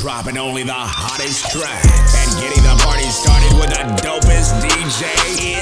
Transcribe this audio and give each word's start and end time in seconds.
dropping 0.00 0.38
only 0.38 0.62
the 0.62 0.72
hottest 0.72 1.50
tracks 1.50 2.14
and 2.14 2.40
getting 2.40 2.62
the 2.62 2.82
party 2.84 3.02
started 3.10 3.52
with 3.58 3.70
the 3.70 3.82
dopest 3.98 4.54
DJ 4.62 5.02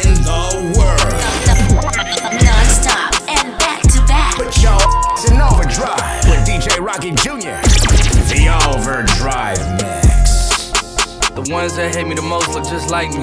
in 0.04 0.14
the 0.20 0.76
world. 0.76 1.16
Non-stop 2.44 3.14
and 3.30 3.58
back 3.58 3.80
to 3.82 4.04
back. 4.06 4.34
Put 4.36 4.62
your 4.62 4.72
ass 4.72 5.30
in 5.30 5.40
overdrive 5.40 6.28
with 6.28 6.46
DJ 6.46 6.84
Rocky 6.84 7.12
Jr. 7.12 7.64
The 8.28 8.52
Overdrive 8.68 9.58
Mix. 9.80 10.05
The 11.36 11.52
ones 11.52 11.76
that 11.76 11.94
hate 11.94 12.06
me 12.06 12.14
the 12.14 12.22
most 12.22 12.48
look 12.54 12.64
just 12.64 12.90
like 12.90 13.10
me. 13.10 13.20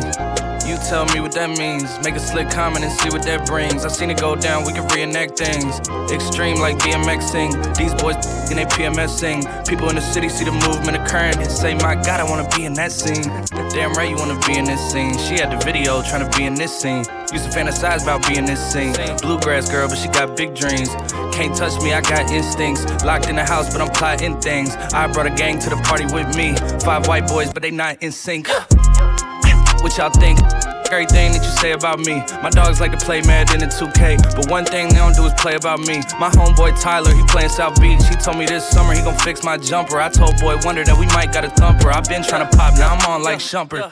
You 0.69 0.77
tell 0.77 1.03
me 1.05 1.19
what 1.19 1.31
that 1.31 1.49
means. 1.57 1.89
Make 2.05 2.13
a 2.13 2.19
slick 2.19 2.47
comment 2.51 2.85
and 2.85 2.93
see 3.01 3.09
what 3.09 3.23
that 3.23 3.47
brings. 3.47 3.85
I 3.85 3.87
seen 3.87 4.11
it 4.11 4.19
go 4.19 4.35
down, 4.35 4.65
we 4.65 4.71
can 4.71 4.87
reenact 4.89 5.35
things. 5.35 5.79
Extreme 6.11 6.57
like 6.61 6.77
BMXing. 6.77 7.75
These 7.75 7.95
boys 7.95 8.15
in 8.51 8.57
they 8.57 8.65
PMSing. 8.65 9.67
People 9.67 9.89
in 9.89 9.95
the 9.95 10.01
city 10.01 10.29
see 10.29 10.45
the 10.45 10.51
movement 10.51 10.95
occurring 10.95 11.41
and 11.41 11.49
say, 11.49 11.73
My 11.73 11.95
God, 11.95 12.19
I 12.19 12.23
wanna 12.29 12.47
be 12.55 12.65
in 12.65 12.73
that 12.75 12.91
scene. 12.91 13.33
Damn 13.73 13.93
right, 13.93 14.07
you 14.07 14.15
wanna 14.15 14.39
be 14.45 14.59
in 14.59 14.65
this 14.65 14.91
scene. 14.91 15.17
She 15.17 15.41
had 15.41 15.49
the 15.49 15.65
video 15.65 16.03
trying 16.03 16.29
to 16.29 16.37
be 16.37 16.45
in 16.45 16.53
this 16.53 16.71
scene. 16.71 17.03
Used 17.33 17.51
to 17.51 17.57
fantasize 17.57 18.03
about 18.03 18.27
being 18.27 18.45
this 18.45 18.61
scene. 18.71 18.93
Bluegrass 19.17 19.67
girl, 19.69 19.87
but 19.87 19.97
she 19.97 20.07
got 20.07 20.37
big 20.37 20.53
dreams. 20.53 20.89
Can't 21.33 21.55
touch 21.55 21.81
me, 21.81 21.91
I 21.91 22.01
got 22.01 22.29
instincts. 22.31 23.03
Locked 23.03 23.27
in 23.27 23.35
the 23.35 23.43
house, 23.43 23.73
but 23.73 23.81
I'm 23.81 23.89
plotting 23.89 24.39
things. 24.39 24.75
I 24.93 25.07
brought 25.11 25.25
a 25.25 25.31
gang 25.31 25.57
to 25.59 25.69
the 25.69 25.77
party 25.77 26.05
with 26.05 26.37
me. 26.37 26.55
Five 26.85 27.07
white 27.07 27.27
boys, 27.27 27.51
but 27.51 27.63
they 27.63 27.71
not 27.71 28.03
in 28.03 28.11
sync. 28.11 28.47
What 29.81 29.97
y'all 29.97 30.11
think? 30.11 30.39
Everything 30.93 31.31
that 31.31 31.41
you 31.41 31.49
say 31.57 31.71
about 31.71 32.05
me. 32.05 32.21
My 32.45 32.51
dogs 32.51 32.79
like 32.79 32.91
to 32.91 33.03
play 33.03 33.19
Madden 33.23 33.63
in 33.63 33.69
2K, 33.69 34.35
but 34.37 34.45
one 34.47 34.63
thing 34.63 34.89
they 34.89 35.01
don't 35.01 35.15
do 35.15 35.25
is 35.25 35.33
play 35.33 35.55
about 35.55 35.79
me. 35.79 36.05
My 36.21 36.29
homeboy 36.29 36.79
Tyler, 36.79 37.09
he 37.09 37.23
playing 37.25 37.49
South 37.49 37.81
Beach. 37.81 37.97
He 38.05 38.13
told 38.13 38.37
me 38.37 38.45
this 38.45 38.63
summer 38.69 38.93
he 38.93 39.01
gon' 39.01 39.17
fix 39.17 39.43
my 39.43 39.57
jumper. 39.57 39.99
I 39.99 40.09
told 40.09 40.37
Boy 40.37 40.55
Wonder 40.61 40.83
that 40.85 40.95
we 40.95 41.07
might 41.07 41.33
got 41.33 41.45
a 41.45 41.49
thumper. 41.49 41.89
i 41.89 41.99
been 42.01 42.21
trying 42.21 42.47
to 42.47 42.55
pop, 42.55 42.77
now 42.77 42.93
I'm 42.93 43.01
on 43.09 43.23
like 43.23 43.39
Shumpert. 43.39 43.89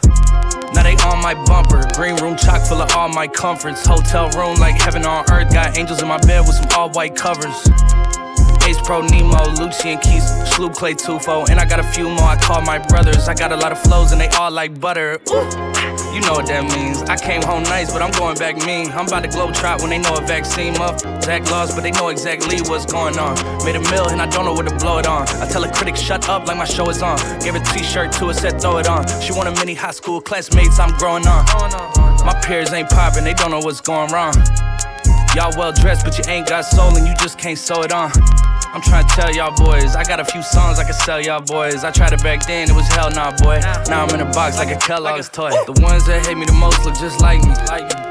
Now 0.75 0.83
they 0.83 0.93
on 1.01 1.23
my 1.23 1.33
bumper. 1.33 1.89
Green 1.97 2.17
room 2.21 2.37
chock 2.37 2.61
full 2.67 2.79
of 2.79 2.95
all 2.95 3.09
my 3.09 3.27
comforts. 3.27 3.83
Hotel 3.83 4.29
room 4.37 4.59
like 4.59 4.79
heaven 4.79 5.03
on 5.03 5.25
earth. 5.31 5.51
Got 5.51 5.79
angels 5.79 6.03
in 6.03 6.07
my 6.07 6.19
bed 6.19 6.41
with 6.41 6.53
some 6.53 6.69
all 6.77 6.91
white 6.91 7.15
covers. 7.15 7.65
Ace 8.69 8.79
Pro 8.85 9.01
Nemo, 9.01 9.49
Lucian 9.57 9.97
Keys, 9.97 10.23
Sloop 10.53 10.75
Clay 10.75 10.93
Tufo, 10.93 11.49
and 11.49 11.59
I 11.59 11.65
got 11.65 11.79
a 11.79 11.83
few 11.97 12.07
more 12.09 12.29
I 12.29 12.37
call 12.37 12.61
my 12.61 12.77
brothers. 12.77 13.27
I 13.27 13.33
got 13.33 13.51
a 13.51 13.57
lot 13.57 13.71
of 13.71 13.81
flows 13.81 14.11
and 14.11 14.21
they 14.21 14.29
all 14.29 14.51
like 14.51 14.79
butter. 14.79 15.19
Ooh. 15.31 15.70
You 16.13 16.21
know 16.21 16.33
what 16.33 16.47
that 16.47 16.63
means. 16.63 17.01
I 17.03 17.17
came 17.17 17.41
home 17.41 17.63
nice, 17.63 17.91
but 17.91 18.01
I'm 18.01 18.11
going 18.11 18.37
back 18.37 18.57
mean. 18.65 18.91
I'm 18.91 19.07
about 19.07 19.23
to 19.23 19.29
glow 19.29 19.51
trot 19.51 19.81
when 19.81 19.89
they 19.89 19.97
know 19.97 20.15
a 20.15 20.21
vaccine 20.21 20.75
up. 20.77 20.99
Zach 21.23 21.49
lost, 21.49 21.75
but 21.75 21.81
they 21.81 21.91
know 21.91 22.09
exactly 22.09 22.61
what's 22.61 22.85
going 22.85 23.17
on. 23.17 23.35
Made 23.65 23.75
a 23.75 23.81
mill 23.91 24.09
and 24.09 24.21
I 24.21 24.27
don't 24.27 24.45
know 24.45 24.53
what 24.53 24.67
to 24.67 24.75
blow 24.75 24.97
it 24.99 25.07
on. 25.07 25.27
I 25.41 25.47
tell 25.47 25.63
a 25.63 25.71
critic, 25.71 25.95
shut 25.95 26.27
up 26.29 26.47
like 26.47 26.57
my 26.57 26.65
show 26.65 26.89
is 26.89 27.01
on. 27.01 27.17
Gave 27.39 27.55
a 27.55 27.59
t-shirt 27.59 28.11
to 28.13 28.27
her, 28.27 28.33
said 28.33 28.61
throw 28.61 28.77
it 28.77 28.87
on. 28.87 29.07
She 29.21 29.31
wanted 29.31 29.55
many 29.55 29.73
high 29.73 29.91
school 29.91 30.21
classmates, 30.21 30.79
I'm 30.79 30.95
growing 30.97 31.25
on. 31.27 31.45
My 32.25 32.39
peers 32.43 32.71
ain't 32.73 32.89
popping, 32.89 33.23
they 33.23 33.33
don't 33.33 33.51
know 33.51 33.59
what's 33.59 33.81
going 33.81 34.11
wrong. 34.11 34.33
Y'all 35.33 35.53
well 35.57 35.71
dressed, 35.71 36.03
but 36.03 36.17
you 36.17 36.25
ain't 36.27 36.45
got 36.47 36.61
soul 36.65 36.95
and 36.97 37.07
you 37.07 37.13
just 37.15 37.37
can't 37.37 37.57
sew 37.57 37.83
it 37.83 37.93
on. 37.93 38.11
I'm 38.73 38.81
trying 38.81 39.07
to 39.07 39.15
tell 39.15 39.33
y'all 39.33 39.55
boys, 39.55 39.95
I 39.95 40.03
got 40.03 40.19
a 40.19 40.25
few 40.25 40.43
songs 40.43 40.77
I 40.77 40.83
can 40.83 40.93
sell 40.93 41.21
y'all 41.21 41.41
boys. 41.41 41.85
I 41.85 41.91
tried 41.91 42.11
it 42.11 42.21
back 42.21 42.45
then, 42.45 42.69
it 42.69 42.73
was 42.73 42.87
hell 42.87 43.09
nah, 43.09 43.31
boy. 43.37 43.59
Now 43.87 44.05
I'm 44.05 44.13
in 44.13 44.19
a 44.19 44.31
box 44.31 44.57
like 44.57 44.75
a 44.75 44.79
Kellogg's 44.79 45.29
toy. 45.29 45.51
The 45.51 45.79
ones 45.81 46.05
that 46.07 46.25
hate 46.25 46.37
me 46.37 46.45
the 46.45 46.53
most 46.53 46.83
look 46.83 46.95
just 46.95 47.21
like 47.21 47.41
me. 47.43 48.10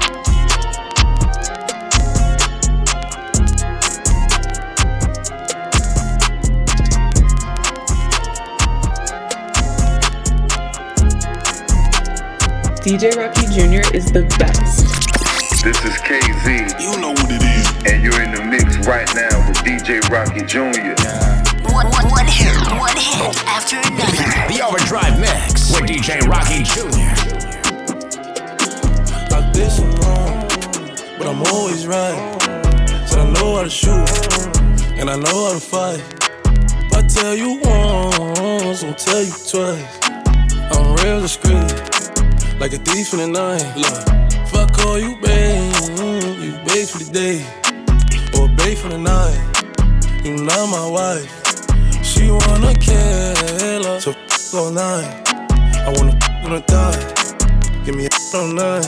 DJ 12.81 13.15
Rocky 13.15 13.45
Jr. 13.47 13.85
is 13.95 14.11
the 14.11 14.23
best. 14.39 14.85
This 15.63 15.77
is 15.85 15.95
KZ, 16.01 16.81
You 16.81 16.97
know 16.99 17.11
what 17.11 17.29
it 17.29 17.43
is. 17.43 17.67
and 17.85 18.01
you're 18.03 18.21
in 18.21 18.31
the 18.31 18.43
mix 18.43 18.77
right 18.87 19.07
now 19.15 19.47
with 19.47 19.57
DJ 19.57 20.01
Rocky 20.09 20.41
Jr. 20.45 20.97
One, 21.71 21.87
one, 21.91 22.09
one 22.09 22.25
hit, 22.27 22.55
one 22.79 22.97
hit 22.97 23.37
after 23.45 23.77
another. 23.77 24.25
The 24.53 24.61
Overdrive 24.65 25.19
Mix 25.19 25.71
with 25.71 25.89
DJ 25.89 26.21
Rocky 26.27 26.63
Jr. 26.63 27.13
Like 29.29 29.53
this 29.53 29.79
I'm 29.79 29.91
wrong, 30.01 30.47
but 31.17 31.27
I'm 31.27 31.41
always 31.53 31.85
right. 31.87 32.17
Said 33.07 33.19
I 33.19 33.29
know 33.31 33.57
how 33.57 33.63
to 33.63 33.69
shoot, 33.69 34.09
and 34.99 35.09
I 35.09 35.15
know 35.17 35.45
how 35.47 35.53
to 35.53 35.59
fight. 35.59 36.01
If 36.47 36.93
I 36.93 37.01
tell 37.07 37.35
you 37.35 37.59
once, 37.61 38.83
I'll 38.83 38.95
tell 38.95 39.21
you 39.23 39.31
twice. 39.31 39.99
I'm 40.73 40.95
real 41.05 41.21
discreet, 41.21 41.69
like 42.61 42.73
a 42.73 42.77
thief 42.77 43.11
in 43.13 43.19
the 43.19 43.27
night. 43.27 43.65
Look, 43.75 44.05
if 44.45 44.53
I 44.53 44.69
call 44.69 44.99
you 44.99 45.17
babe, 45.19 45.73
you 46.37 46.51
babe 46.63 46.87
for 46.87 46.99
the 46.99 47.09
day, 47.11 47.41
or 48.37 48.47
babe 48.49 48.77
for 48.77 48.89
the 48.89 48.99
night. 48.99 49.41
You 50.23 50.37
not 50.45 50.69
my 50.69 50.87
wife. 50.87 51.25
She 52.05 52.29
wanna 52.29 52.75
kill 52.75 53.83
her, 53.83 53.99
so 53.99 54.11
f 54.11 54.53
all 54.53 54.69
night. 54.69 55.09
I 55.87 55.89
wanna 55.97 56.15
f 56.21 56.45
on 56.45 56.51
the 56.51 56.61
thigh. 56.69 57.81
Give 57.83 57.95
me 57.95 58.05
a 58.05 58.37
all 58.37 58.53
night. 58.53 58.85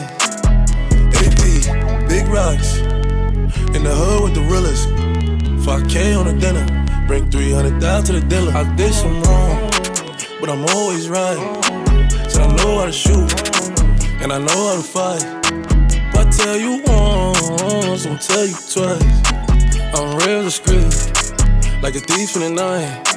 AP, 1.18 2.08
big 2.08 2.28
rocks. 2.28 2.78
In 3.74 3.82
the 3.82 3.92
hood 3.92 4.22
with 4.22 4.34
the 4.34 4.46
realest. 4.52 4.86
5K 5.66 6.16
on 6.16 6.26
the 6.26 6.34
dinner. 6.38 6.64
Bring 7.08 7.28
300 7.28 7.80
down 7.80 8.04
to 8.04 8.12
the 8.12 8.20
dealer. 8.20 8.52
I 8.52 8.62
did 8.76 8.94
some 8.94 9.20
wrong, 9.24 9.68
but 10.38 10.48
I'm 10.48 10.64
always 10.76 11.08
right. 11.08 11.40
Said 12.30 12.42
I 12.42 12.56
know 12.56 12.78
how 12.78 12.86
to 12.86 12.92
shoot, 12.92 13.53
and 14.22 14.32
I 14.32 14.38
know 14.38 14.68
how 14.68 14.76
to 14.76 14.82
fight. 14.82 15.22
If 15.92 16.14
I 16.14 16.30
tell 16.30 16.56
you 16.56 16.82
once, 16.86 18.06
I'll 18.06 18.18
tell 18.18 18.46
you 18.46 18.56
twice. 18.72 19.32
I'm 19.94 20.16
real 20.18 20.42
discreet, 20.42 20.94
like 21.82 21.94
a 21.94 22.00
thief 22.00 22.36
in 22.36 22.42
the 22.42 22.50
night. 22.50 23.14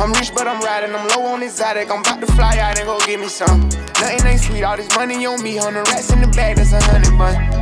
I'm 0.00 0.12
rich, 0.14 0.32
but 0.34 0.48
I'm 0.48 0.60
riding. 0.62 0.94
I'm 0.94 1.06
low 1.08 1.26
on 1.26 1.42
exotic. 1.42 1.90
I'm 1.90 2.00
about 2.00 2.20
to 2.20 2.26
fly 2.32 2.58
out 2.58 2.78
and 2.78 2.86
go 2.86 2.98
get 3.06 3.20
me 3.20 3.28
some. 3.28 3.68
Nothing 4.00 4.26
ain't 4.26 4.40
sweet. 4.40 4.64
All 4.64 4.76
this 4.76 4.94
money 4.96 5.24
on 5.26 5.42
me. 5.42 5.58
The 5.58 5.84
rats 5.86 6.10
in 6.10 6.20
the 6.20 6.28
bag, 6.28 6.56
that's 6.56 6.72
a 6.72 6.80
hundred 6.82 7.16
bun. 7.16 7.61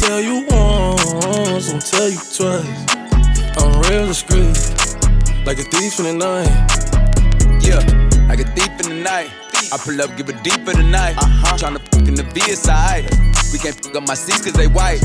Tell 0.00 0.20
you 0.20 0.46
once, 0.48 1.72
I'll 1.72 1.80
tell 1.80 2.08
you 2.08 2.18
twice. 2.18 2.86
I'm 3.56 3.80
real 3.82 4.06
discreet, 4.06 4.56
like 5.44 5.58
a 5.58 5.64
thief 5.64 5.98
in 5.98 6.04
the 6.04 6.12
night. 6.12 6.48
Yeah, 7.60 7.80
like 8.28 8.40
a 8.40 8.44
thief 8.54 8.68
in 8.84 8.96
the 8.96 9.02
night. 9.02 9.30
I 9.72 9.78
pull 9.78 10.00
up, 10.00 10.16
give 10.16 10.28
a 10.28 10.32
deep 10.42 10.68
in 10.68 10.76
the 10.76 10.82
night. 10.82 11.16
Uh-huh. 11.18 11.56
Tryna 11.56 11.80
fuck 11.90 12.06
in 12.06 12.14
the 12.14 12.22
V, 12.22 12.40
it's 12.44 12.68
alright. 12.68 13.35
We 13.52 13.58
can't 13.58 13.74
fuck 13.74 13.94
up 13.94 14.06
my 14.06 14.14
seats 14.14 14.42
cause 14.42 14.52
they 14.52 14.66
white. 14.66 15.00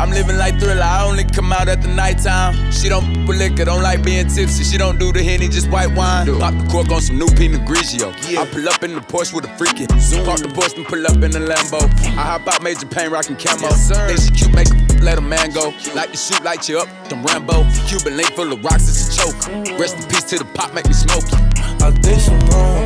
I'm 0.00 0.10
living 0.10 0.36
like 0.36 0.58
thriller, 0.58 0.82
I 0.82 1.04
only 1.04 1.24
come 1.24 1.52
out 1.52 1.68
at 1.68 1.82
the 1.82 1.88
nighttime. 1.88 2.70
She 2.72 2.88
don't 2.88 3.26
with 3.26 3.38
liquor, 3.38 3.64
don't 3.64 3.82
like 3.82 4.04
being 4.04 4.28
tipsy. 4.28 4.64
She 4.64 4.78
don't 4.78 4.98
do 4.98 5.12
the 5.12 5.22
henny, 5.22 5.48
just 5.48 5.70
white 5.70 5.94
wine. 5.94 6.26
Pop 6.38 6.54
the 6.54 6.68
cork 6.70 6.90
on 6.90 7.00
some 7.00 7.18
new 7.18 7.28
Pinot 7.28 7.62
Grigio. 7.62 8.12
I 8.36 8.46
pull 8.46 8.68
up 8.68 8.82
in 8.82 8.94
the 8.94 9.00
Porsche 9.00 9.34
with 9.34 9.44
a 9.44 9.48
freakin'. 9.56 9.88
Park 10.24 10.40
the 10.40 10.48
Porsche 10.48 10.76
and 10.78 10.86
pull 10.86 11.06
up 11.06 11.22
in 11.22 11.30
the 11.30 11.40
Lambo. 11.40 11.80
I 12.16 12.36
hop 12.36 12.46
out, 12.48 12.62
major 12.62 12.86
pain, 12.86 13.10
rockin' 13.10 13.36
camo. 13.36 13.68
Think 13.68 14.20
she 14.20 14.30
cute, 14.30 14.54
make 14.54 14.68
her 14.68 14.88
let 15.02 15.18
a 15.18 15.20
man 15.20 15.50
go. 15.50 15.72
Like 15.94 16.12
to 16.12 16.16
shoot, 16.16 16.42
light 16.42 16.68
you 16.68 16.78
up, 16.78 16.88
them 17.08 17.22
Rambo. 17.22 17.64
Cuban 17.86 18.16
link 18.16 18.32
full 18.32 18.52
of 18.52 18.62
rocks, 18.64 18.88
it's 18.88 19.08
a 19.08 19.20
choke. 19.20 19.78
Rest 19.78 19.96
in 19.96 20.02
peace 20.08 20.24
to 20.24 20.38
the 20.38 20.44
pop, 20.54 20.74
make 20.74 20.86
me 20.86 20.92
smoke 20.92 21.24
you. 21.30 21.38
I 21.84 21.90
did 21.90 22.20
some 22.20 22.38
wrong, 22.50 22.84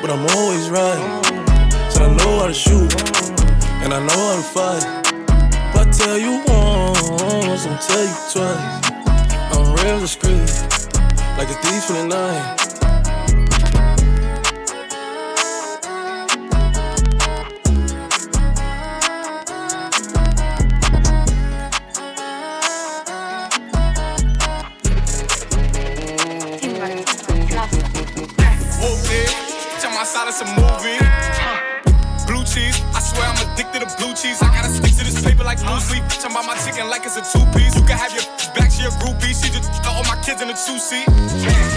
but 0.00 0.10
I'm 0.10 0.24
always 0.36 0.70
right. 0.70 1.22
Said 1.90 2.02
I 2.02 2.14
know 2.16 2.40
how 2.40 2.46
to 2.46 2.54
shoot, 2.54 2.90
and 3.84 3.92
I 3.92 3.98
know 3.98 4.22
how 4.28 4.36
to 4.36 4.42
fight. 4.42 4.84
If 5.52 5.76
I 5.76 5.84
tell 5.90 6.18
you 6.18 6.42
once, 6.46 7.66
I'm 7.66 7.78
tell 7.78 8.04
you 8.04 8.16
twice. 8.32 8.90
I'm 9.52 9.74
real 9.84 10.00
discreet, 10.00 10.50
like 11.38 11.50
a 11.50 11.58
thief 11.62 11.90
in 11.90 12.08
the 12.08 12.16
night. 12.16 12.62
it's 30.32 30.61
like 35.52 35.66
blue 35.66 35.80
sleep. 35.80 36.02
Bitch, 36.04 36.24
I'm 36.24 36.32
my 36.46 36.56
chicken 36.64 36.88
like 36.88 37.04
it's 37.04 37.16
a 37.16 37.22
two 37.22 37.44
piece. 37.52 37.74
You 37.76 37.84
can 37.84 37.98
have 37.98 38.12
your 38.12 38.24
back 38.56 38.70
to 38.70 38.82
your 38.82 38.92
groupie. 38.92 39.36
She 39.36 39.52
just 39.52 39.68
all 39.86 40.02
my 40.04 40.16
kids 40.24 40.40
in 40.40 40.48
a 40.48 40.56
two 40.56 40.78
seat. 40.78 41.71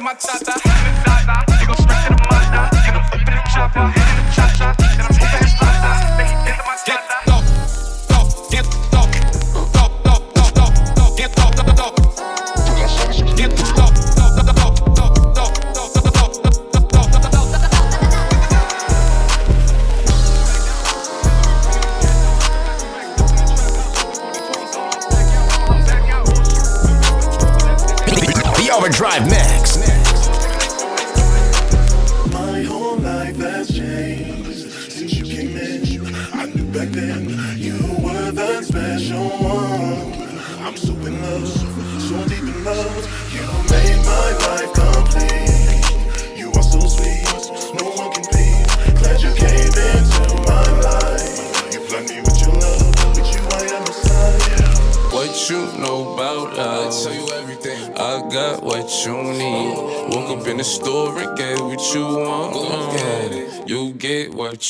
my 0.00 0.14
cha 0.14 0.38
cha. 0.38 0.69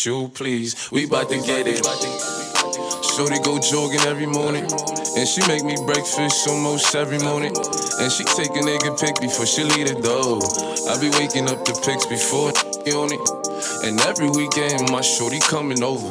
You 0.07 0.29
please. 0.35 0.91
We 0.91 1.07
bout 1.07 1.29
to 1.31 1.37
get 1.41 1.67
it. 1.67 1.85
Shorty 3.05 3.39
go 3.43 3.59
jogging 3.59 4.01
every 4.07 4.27
morning. 4.27 4.65
And 5.17 5.27
she 5.29 5.41
make 5.49 5.65
me 5.65 5.77
breakfast 5.87 6.49
almost 6.49 6.95
every 6.95 7.19
morning. 7.19 7.53
And 8.01 8.11
she 8.13 8.25
take 8.25 8.51
a 8.51 8.63
nigga 8.63 8.99
pic 9.01 9.21
before 9.21 9.47
she 9.47 9.65
leave 9.65 9.89
the 9.89 10.01
door. 10.01 10.41
I 10.89 11.01
be 11.01 11.11
waking 11.19 11.51
up 11.51 11.65
the 11.65 11.75
pics 11.85 12.07
before 12.07 12.53
on 12.95 13.13
it. 13.13 13.21
And 13.85 14.01
every 14.03 14.31
weekend, 14.31 14.91
my 14.91 15.01
shorty 15.01 15.39
coming 15.39 15.83
over. 15.83 16.11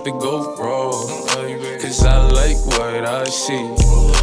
about 0.00 0.04
to 0.04 0.18
go 0.18 0.56
raw. 0.56 0.90
Cause 1.80 2.04
I 2.04 2.28
like 2.28 2.56
what 2.66 3.04
I 3.04 3.24
see. 3.24 3.60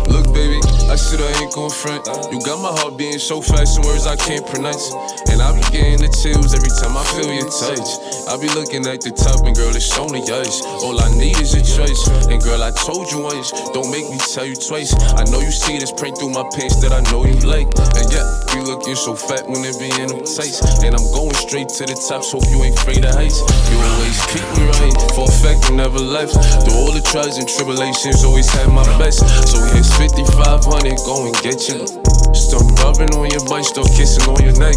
Look, 0.10 0.34
baby, 0.34 0.60
I 0.89 0.96
said 0.96 1.19
I 1.22 1.29
ain't 1.41 1.53
gon' 1.53 1.69
front. 1.69 2.05
You 2.31 2.39
got 2.41 2.62
my 2.62 2.72
heart 2.79 2.98
beating 2.98 3.19
so 3.19 3.41
fast, 3.41 3.75
some 3.75 3.84
words 3.86 4.07
I 4.07 4.15
can't 4.15 4.46
pronounce. 4.48 4.93
And 5.29 5.41
I 5.41 5.53
be 5.53 5.62
getting 5.69 6.00
the 6.00 6.10
chills 6.10 6.53
every 6.53 6.72
time 6.81 6.96
I 6.96 7.03
feel 7.13 7.29
your 7.29 7.50
touch. 7.50 7.89
I 8.29 8.38
be 8.39 8.50
looking 8.55 8.88
at 8.88 9.01
the 9.01 9.12
top, 9.12 9.46
and 9.46 9.55
girl, 9.55 9.75
it's 9.75 9.98
only 9.98 10.22
us. 10.22 10.63
All 10.84 10.98
I 11.00 11.10
need 11.17 11.38
is 11.39 11.53
a 11.53 11.62
choice. 11.62 12.07
And 12.29 12.41
girl, 12.41 12.63
I 12.63 12.72
told 12.72 13.12
you 13.12 13.22
once, 13.22 13.51
don't 13.74 13.91
make 13.91 14.07
me 14.10 14.17
tell 14.17 14.46
you 14.46 14.55
twice. 14.55 14.96
I 15.17 15.25
know 15.29 15.39
you 15.39 15.51
see 15.51 15.77
this 15.77 15.91
print 15.91 16.17
through 16.17 16.31
my 16.31 16.46
pants 16.55 16.79
that 16.81 16.93
I 16.93 17.01
know 17.12 17.25
you 17.25 17.38
like. 17.43 17.67
And 18.00 18.07
yeah, 18.10 18.25
you 18.55 18.63
looking 18.63 18.96
so 18.96 19.15
fat 19.15 19.43
when 19.46 19.62
it 19.67 19.75
be 19.77 19.91
in 20.00 20.10
them 20.10 20.24
tights. 20.24 20.63
And 20.81 20.96
I'm 20.96 21.07
going 21.12 21.36
straight 21.36 21.69
to 21.77 21.84
the 21.86 21.98
top, 22.07 22.24
so 22.24 22.39
hope 22.39 22.48
you 22.50 22.63
ain't 22.63 22.77
afraid 22.79 23.03
of 23.03 23.13
heights. 23.13 23.43
You 23.67 23.77
always 23.77 24.17
keep 24.31 24.46
me 24.55 24.63
right, 24.79 24.96
for 25.12 25.27
a 25.27 25.34
fact 25.43 25.66
never 25.71 26.00
left. 26.00 26.33
Through 26.63 26.77
all 26.77 26.91
the 26.91 27.01
trials 27.01 27.38
and 27.38 27.47
tribulations, 27.47 28.24
always 28.24 28.50
had 28.50 28.67
my 28.69 28.86
best. 28.97 29.19
So 29.47 29.63
here's 29.74 29.91
5500, 29.97 30.97
go 31.05 31.25
and 31.25 31.36
get 31.41 31.67
you. 31.67 31.88
Start 32.33 32.67
rubbing 32.79 33.13
on 33.15 33.29
your 33.29 33.43
butt, 33.47 33.65
start 33.65 33.88
kissing 33.95 34.27
on 34.29 34.43
your 34.43 34.57
neck. 34.59 34.75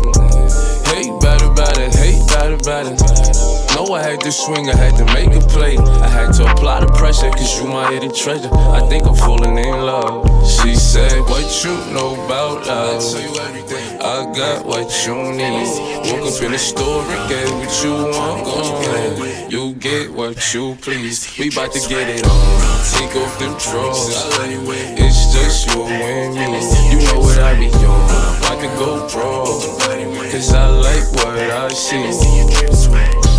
Hate 0.90 1.20
bad 1.20 1.42
about 1.42 1.78
it, 1.78 1.94
hate 1.94 2.26
bad 2.28 2.52
about 2.52 2.86
it. 2.86 3.00
Know 3.74 3.94
I 3.94 4.02
had 4.02 4.20
to 4.20 4.32
swing, 4.32 4.68
I 4.68 4.76
had 4.76 4.96
to 4.98 5.04
make 5.14 5.34
a 5.34 5.40
play. 5.46 5.78
I 5.78 6.08
had 6.08 6.32
to 6.34 6.50
apply 6.50 6.80
the 6.80 6.88
pressure, 6.88 7.30
cause 7.30 7.60
you 7.60 7.68
my 7.68 7.90
hidden 7.92 8.12
treasure. 8.14 8.50
I 8.52 8.80
think 8.88 9.06
I'm 9.06 9.14
falling 9.14 9.56
in 9.56 9.80
love. 9.86 10.26
She 10.44 10.74
said, 10.74 11.20
What 11.30 11.46
you 11.64 11.74
know 11.94 12.12
about 12.24 12.66
love? 12.66 12.96
I 12.96 13.10
tell 13.10 13.20
you 13.20 13.40
everything. 13.40 14.00
I 14.00 14.32
got 14.34 14.66
what 14.66 14.88
you 15.06 15.14
need. 15.14 15.68
Woke 16.10 16.26
up 16.32 16.42
in 16.42 16.52
the 16.52 16.58
store 16.58 17.04
and 17.04 17.28
get 17.28 17.48
what 17.50 17.72
you 17.84 17.92
want. 18.16 19.52
You 19.52 19.74
get 19.74 20.10
what 20.10 20.54
you 20.54 20.76
please. 20.80 21.36
We 21.38 21.50
bout 21.50 21.72
to 21.72 21.80
get 21.88 22.08
it 22.08 22.26
on. 22.26 22.60
Take 22.94 23.14
off 23.16 23.38
them 23.38 23.56
drawers. 23.58 24.08
It's 24.98 25.32
just 25.34 25.68
you 25.68 25.84
and 25.84 26.34
me. 26.34 26.42
You 26.90 27.06
know 27.06 27.20
what 27.20 27.38
I 27.38 27.58
be 27.58 27.68
on. 27.68 28.10
I 28.50 28.56
could 28.60 28.78
go 28.78 29.08
broke. 29.08 29.80
Cause 30.30 30.54
I 30.54 30.79
like 30.80 31.12
what 31.12 31.36
I 31.36 31.68
see. 31.68 33.29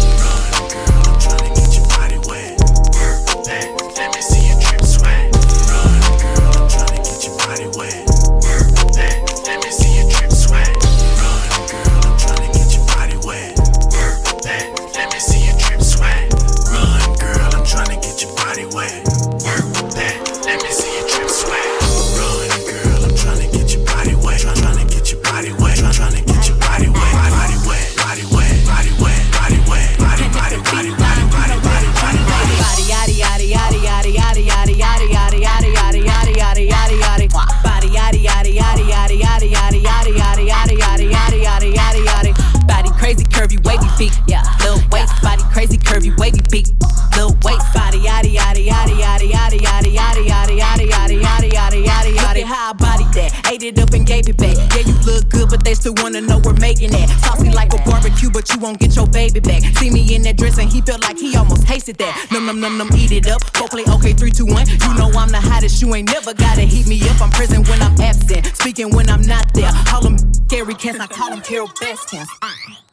Won't 58.61 58.79
get 58.79 58.95
your 58.95 59.07
baby 59.07 59.39
back. 59.39 59.63
See 59.77 59.89
me 59.89 60.13
in 60.13 60.21
that 60.21 60.37
dress 60.37 60.59
and 60.59 60.69
he 60.71 60.81
felt 60.81 61.01
like 61.01 61.17
he 61.17 61.35
almost 61.35 61.65
tasted 61.65 61.97
that. 61.97 62.27
Num 62.31 62.45
num 62.45 62.59
num 62.59 62.77
num, 62.77 62.89
eat 62.95 63.11
it 63.11 63.27
up. 63.27 63.41
Go 63.53 63.65
play 63.65 63.83
okay, 63.89 64.13
three, 64.13 64.29
two, 64.29 64.45
one. 64.45 64.67
You 64.67 64.93
know 64.93 65.09
I'm 65.17 65.29
the 65.29 65.41
hottest. 65.41 65.81
You 65.81 65.95
ain't 65.95 66.11
never 66.13 66.33
gotta 66.35 66.61
heat 66.61 66.85
me 66.85 67.01
up. 67.09 67.19
I'm 67.21 67.31
present 67.31 67.67
when 67.67 67.81
I'm 67.81 67.99
absent, 67.99 68.45
speaking 68.55 68.93
when 68.95 69.09
I'm 69.09 69.23
not 69.23 69.51
there. 69.55 69.71
Call 69.87 70.01
them 70.01 70.17
scary 70.45 70.75
cats, 70.75 70.99
I 70.99 71.07
call 71.07 71.31
them 71.31 71.41
Carole 71.41 71.71
Baskins. 71.81 72.29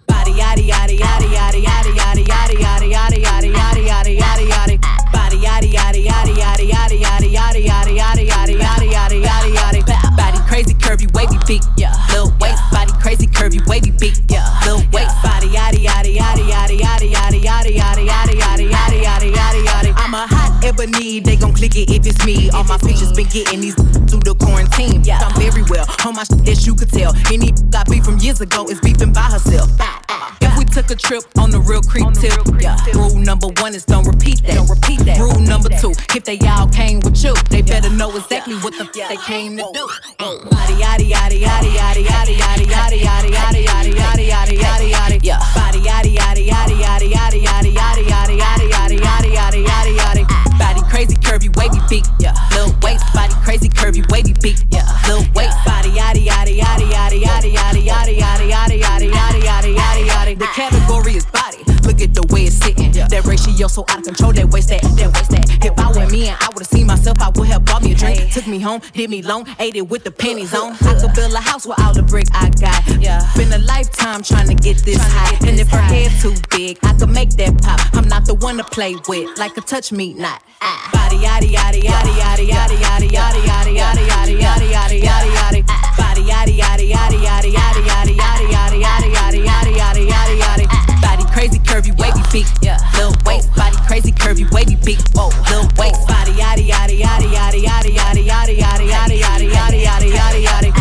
Body 0.06 0.32
yaddy 0.32 0.64
yaddy 0.72 0.98
yaddy 0.98 1.28
yaddy 1.28 1.60
yaddy 1.60 1.92
yaddy 1.92 2.24
yaddy 2.24 2.56
yaddy 2.56 2.88
yaddy 2.88 3.52
yaddy 3.52 3.52
yaddy 3.52 3.84
yaddy 3.84 4.16
yaddy 4.16 4.48
yaddy. 4.48 4.80
Body 5.12 5.36
yaddy 5.36 5.72
yaddy 5.74 6.04
yaddy 6.08 6.34
yaddy 6.40 6.70
yaddy 6.72 7.00
yaddy 7.04 7.28
yaddy 7.36 7.66
yaddy 7.68 7.96
yaddy 7.98 8.28
yaddy 8.28 8.56
yaddy 8.56 8.88
yaddy 8.88 9.52
yaddy 9.52 9.82
yaddy. 9.84 10.16
Body 10.16 10.38
crazy 10.48 10.72
curvy 10.72 11.12
wavy 11.12 11.36
beat, 11.46 11.64
yeah. 11.76 11.92
Little 12.08 12.32
waist 12.40 12.62
body 12.72 12.92
crazy 13.02 13.26
curvy 13.26 13.60
wavy 13.68 13.90
beat, 13.90 14.20
yeah. 14.30 14.48
Little 14.64 14.82
waist 14.92 15.14
body 15.22 15.37
hot 20.68 20.80
ebony, 20.80 21.20
they 21.20 21.36
gon' 21.36 21.54
click 21.54 21.76
it 21.76 21.90
if 21.90 22.06
it's 22.06 22.24
me. 22.24 22.50
All 22.50 22.64
my 22.64 22.78
features 22.78 23.12
been 23.12 23.28
getting 23.28 23.60
these 23.60 23.74
through 23.74 24.20
the 24.24 24.34
quarantine. 24.38 25.02
Yeah, 25.04 25.18
I'm 25.22 25.34
very 25.40 25.62
well 25.68 25.86
on 26.06 26.14
my 26.14 26.24
shit 26.24 26.44
that 26.44 26.66
you 26.66 26.74
could 26.74 26.90
tell. 26.90 27.14
Any 27.32 27.52
got 27.70 27.88
beef 27.88 28.04
from 28.04 28.18
years 28.18 28.40
ago 28.40 28.66
is 28.68 28.80
beefing 28.80 29.12
by 29.12 29.22
herself. 29.22 29.70
If 30.40 30.56
we 30.56 30.64
took 30.64 30.90
a 30.90 30.96
trip 30.96 31.24
on 31.38 31.50
the 31.50 31.60
real 31.60 31.82
creep 31.82 32.06
tip, 32.14 32.32
yeah. 32.60 32.76
Rule 32.94 33.16
number 33.16 33.48
one 33.60 33.74
is 33.74 33.84
don't 33.84 34.06
repeat 34.06 34.42
that. 34.42 34.54
Don't 34.54 34.70
repeat 34.70 35.00
that. 35.00 35.18
Rule 35.18 35.38
number 35.40 35.68
two, 35.80 35.92
if 36.14 36.24
they 36.24 36.38
all 36.46 36.68
came 36.68 37.00
with 37.00 37.22
you, 37.22 37.34
they 37.50 37.62
better 37.62 37.90
know 37.90 38.14
exactly 38.16 38.54
what 38.56 38.74
the 38.74 38.84
f- 38.84 39.08
they 39.08 39.16
came 39.26 39.56
to 39.56 39.66
do. 39.72 39.88
Curvy 51.88 52.02
yeah. 52.20 52.34
Little 52.52 52.74
waist 52.82 53.04
body 53.14 53.34
crazy 53.44 53.68
curvy 53.68 54.04
wavy 54.10 54.34
beat, 54.42 54.64
yeah. 54.70 54.84
Little 55.06 55.24
waist 55.34 55.56
body 55.64 55.90
yaddy 55.90 56.26
yaddy 56.26 56.58
yaddy 56.58 56.90
yaddy 56.90 57.22
yaddy 57.22 57.52
yaddy 57.52 57.86
yaddy 57.86 58.18
yaddy 58.18 58.50
yaddy 58.50 58.80
yaddy 58.80 59.10
yaddy 59.10 59.42
yaddy 59.42 59.74
yaddy 59.74 60.08
yaddy. 60.08 60.38
The 60.38 60.46
category 60.46 61.16
is 61.16 61.26
body. 61.26 61.64
Look 61.84 62.00
at 62.00 62.14
the 62.14 62.26
way 62.32 62.44
it's 62.44 62.56
sitting. 62.56 62.92
That 62.92 63.24
ratio 63.24 63.68
so 63.68 63.84
out 63.88 63.98
of 63.98 64.04
control. 64.04 64.32
That 64.32 64.48
waist 64.50 64.68
that 64.68 64.82
that 64.82 65.12
waist 65.14 65.30
that. 65.30 65.64
If 65.64 65.78
I 65.78 65.88
were 65.88 66.08
me 66.10 66.28
and 66.28 66.36
I 66.40 66.48
would've 66.52 66.68
seen 66.68 66.86
myself, 66.86 67.20
I 67.20 67.27
Took 68.38 68.46
me 68.46 68.60
home, 68.60 68.80
did 68.92 69.10
me 69.10 69.20
long, 69.20 69.48
ate 69.58 69.74
it 69.74 69.88
with 69.88 70.04
the 70.04 70.12
pennies 70.12 70.54
on. 70.54 70.76
I 70.82 70.94
could 71.00 71.12
build 71.12 71.34
a 71.34 71.40
house 71.40 71.66
with 71.66 71.76
all 71.80 71.92
the 71.92 72.04
brick 72.04 72.28
I 72.30 72.50
got. 72.50 72.86
Yeah, 73.02 73.28
been 73.34 73.52
a 73.52 73.58
lifetime 73.58 74.22
trying 74.22 74.46
to 74.46 74.54
get 74.54 74.76
this 74.84 75.00
high. 75.02 75.34
And 75.44 75.58
if 75.58 75.68
her 75.70 75.82
head 75.82 76.12
too 76.22 76.36
big, 76.48 76.78
I 76.84 76.92
could 76.94 77.10
make 77.10 77.30
that 77.30 77.60
pop. 77.60 77.80
I'm 77.94 78.06
not 78.06 78.26
the 78.26 78.34
one 78.34 78.58
to 78.58 78.62
play 78.62 78.94
with, 79.08 79.36
like 79.38 79.56
a 79.56 79.60
touch 79.60 79.90
me 79.90 80.14
not. 80.14 80.40
Body 80.92 81.16
yaddy 81.16 81.50
yaddy 81.50 81.82
yaddy 81.82 82.14
yaddy 82.14 82.46
yaddy 82.46 82.78
yaddy 82.78 83.10
yaddy 83.10 83.42
yaddy 83.42 83.74
yaddy 83.74 84.06
yaddy 84.06 84.38
yaddy 84.38 84.70
yaddy 84.70 85.02
yaddy 85.02 85.30
yaddy. 85.34 85.66
Body 85.98 86.22
yaddy 86.22 86.58
yaddy 86.62 86.92
yaddy 86.94 87.18
yaddy 87.18 87.50
yaddy 87.58 87.82
yaddy 87.90 88.14
yaddy 88.14 88.54
yaddy 88.54 88.78
yaddy 88.78 89.10
yaddy 89.18 89.42
yaddy 89.42 89.74
yaddy 89.74 90.06
yaddy 90.06 90.06
yaddy. 90.06 90.38
Body 90.38 90.57
crazy 91.38 91.60
curvy 91.60 91.96
wavy 91.96 92.20
beat, 92.32 92.50
yeah. 92.62 92.78
Lil 92.96 93.14
waist 93.24 93.54
body 93.54 93.76
crazy 93.86 94.10
curvy 94.10 94.50
wavy 94.50 94.74
beat, 94.84 95.00
whoa. 95.14 95.28
Lil 95.48 95.70
waist 95.78 96.04
body 96.08 96.32
yaddy 96.32 96.66
yaddy 96.68 96.98
yaddy 96.98 97.30
yaddy 97.30 97.62
yaddy 97.62 97.94
yaddy 97.94 98.26
yaddy 98.26 98.58
yaddy 98.58 98.88
yaddy 98.90 99.20
yaddy 99.22 99.48
yaddy 99.54 99.78
yaddy 99.84 100.10
yaddy 100.10 100.42
yaddy. 100.42 100.72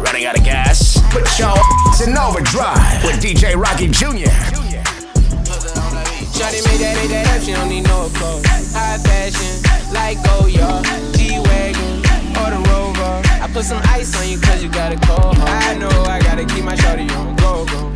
Running 0.00 0.24
out 0.24 0.38
of 0.38 0.44
gas? 0.44 0.98
Put 1.10 1.38
your 1.38 1.52
in 2.08 2.16
overdrive 2.16 3.04
with 3.04 3.20
DJ 3.22 3.54
Rocky 3.54 3.88
Jr. 3.88 4.65
Up, 7.36 7.42
she 7.42 7.52
don't 7.52 7.68
need 7.68 7.84
no 7.84 8.08
clothes. 8.14 8.46
High 8.72 8.96
fashion, 8.96 9.60
like 9.92 10.16
Goya, 10.24 10.80
G-Wagon, 11.12 11.98
or 12.32 12.48
the 12.48 12.60
Rover. 12.70 13.20
I 13.42 13.48
put 13.52 13.64
some 13.64 13.82
ice 13.84 14.16
on 14.18 14.26
you 14.26 14.40
cause 14.40 14.62
you 14.62 14.70
got 14.70 14.92
a 14.92 14.96
cold 15.06 15.36
heart. 15.36 15.64
I 15.64 15.76
know 15.76 15.90
I 16.04 16.18
gotta 16.20 16.46
keep 16.46 16.64
my 16.64 16.74
shawty 16.74 17.10
on 17.12 17.36
go, 17.36 17.66
go. 17.66 17.92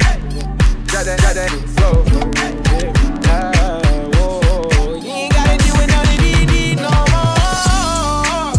Got 0.92 1.06
that, 1.06 1.20
got 1.23 1.35
that 1.37 1.50
flow, 1.73 2.04
flow. 2.04 2.30
Yeah. 2.76 2.92
Ah, 3.32 3.80
whoa. 4.12 4.97
You 4.97 5.11
ain't 5.11 5.32
gotta 5.32 5.56
do 5.56 5.73
it 5.85 5.90
on 5.97 6.04
the 6.04 6.16
DD 6.20 6.76
no 6.76 6.90
more. 7.09 8.52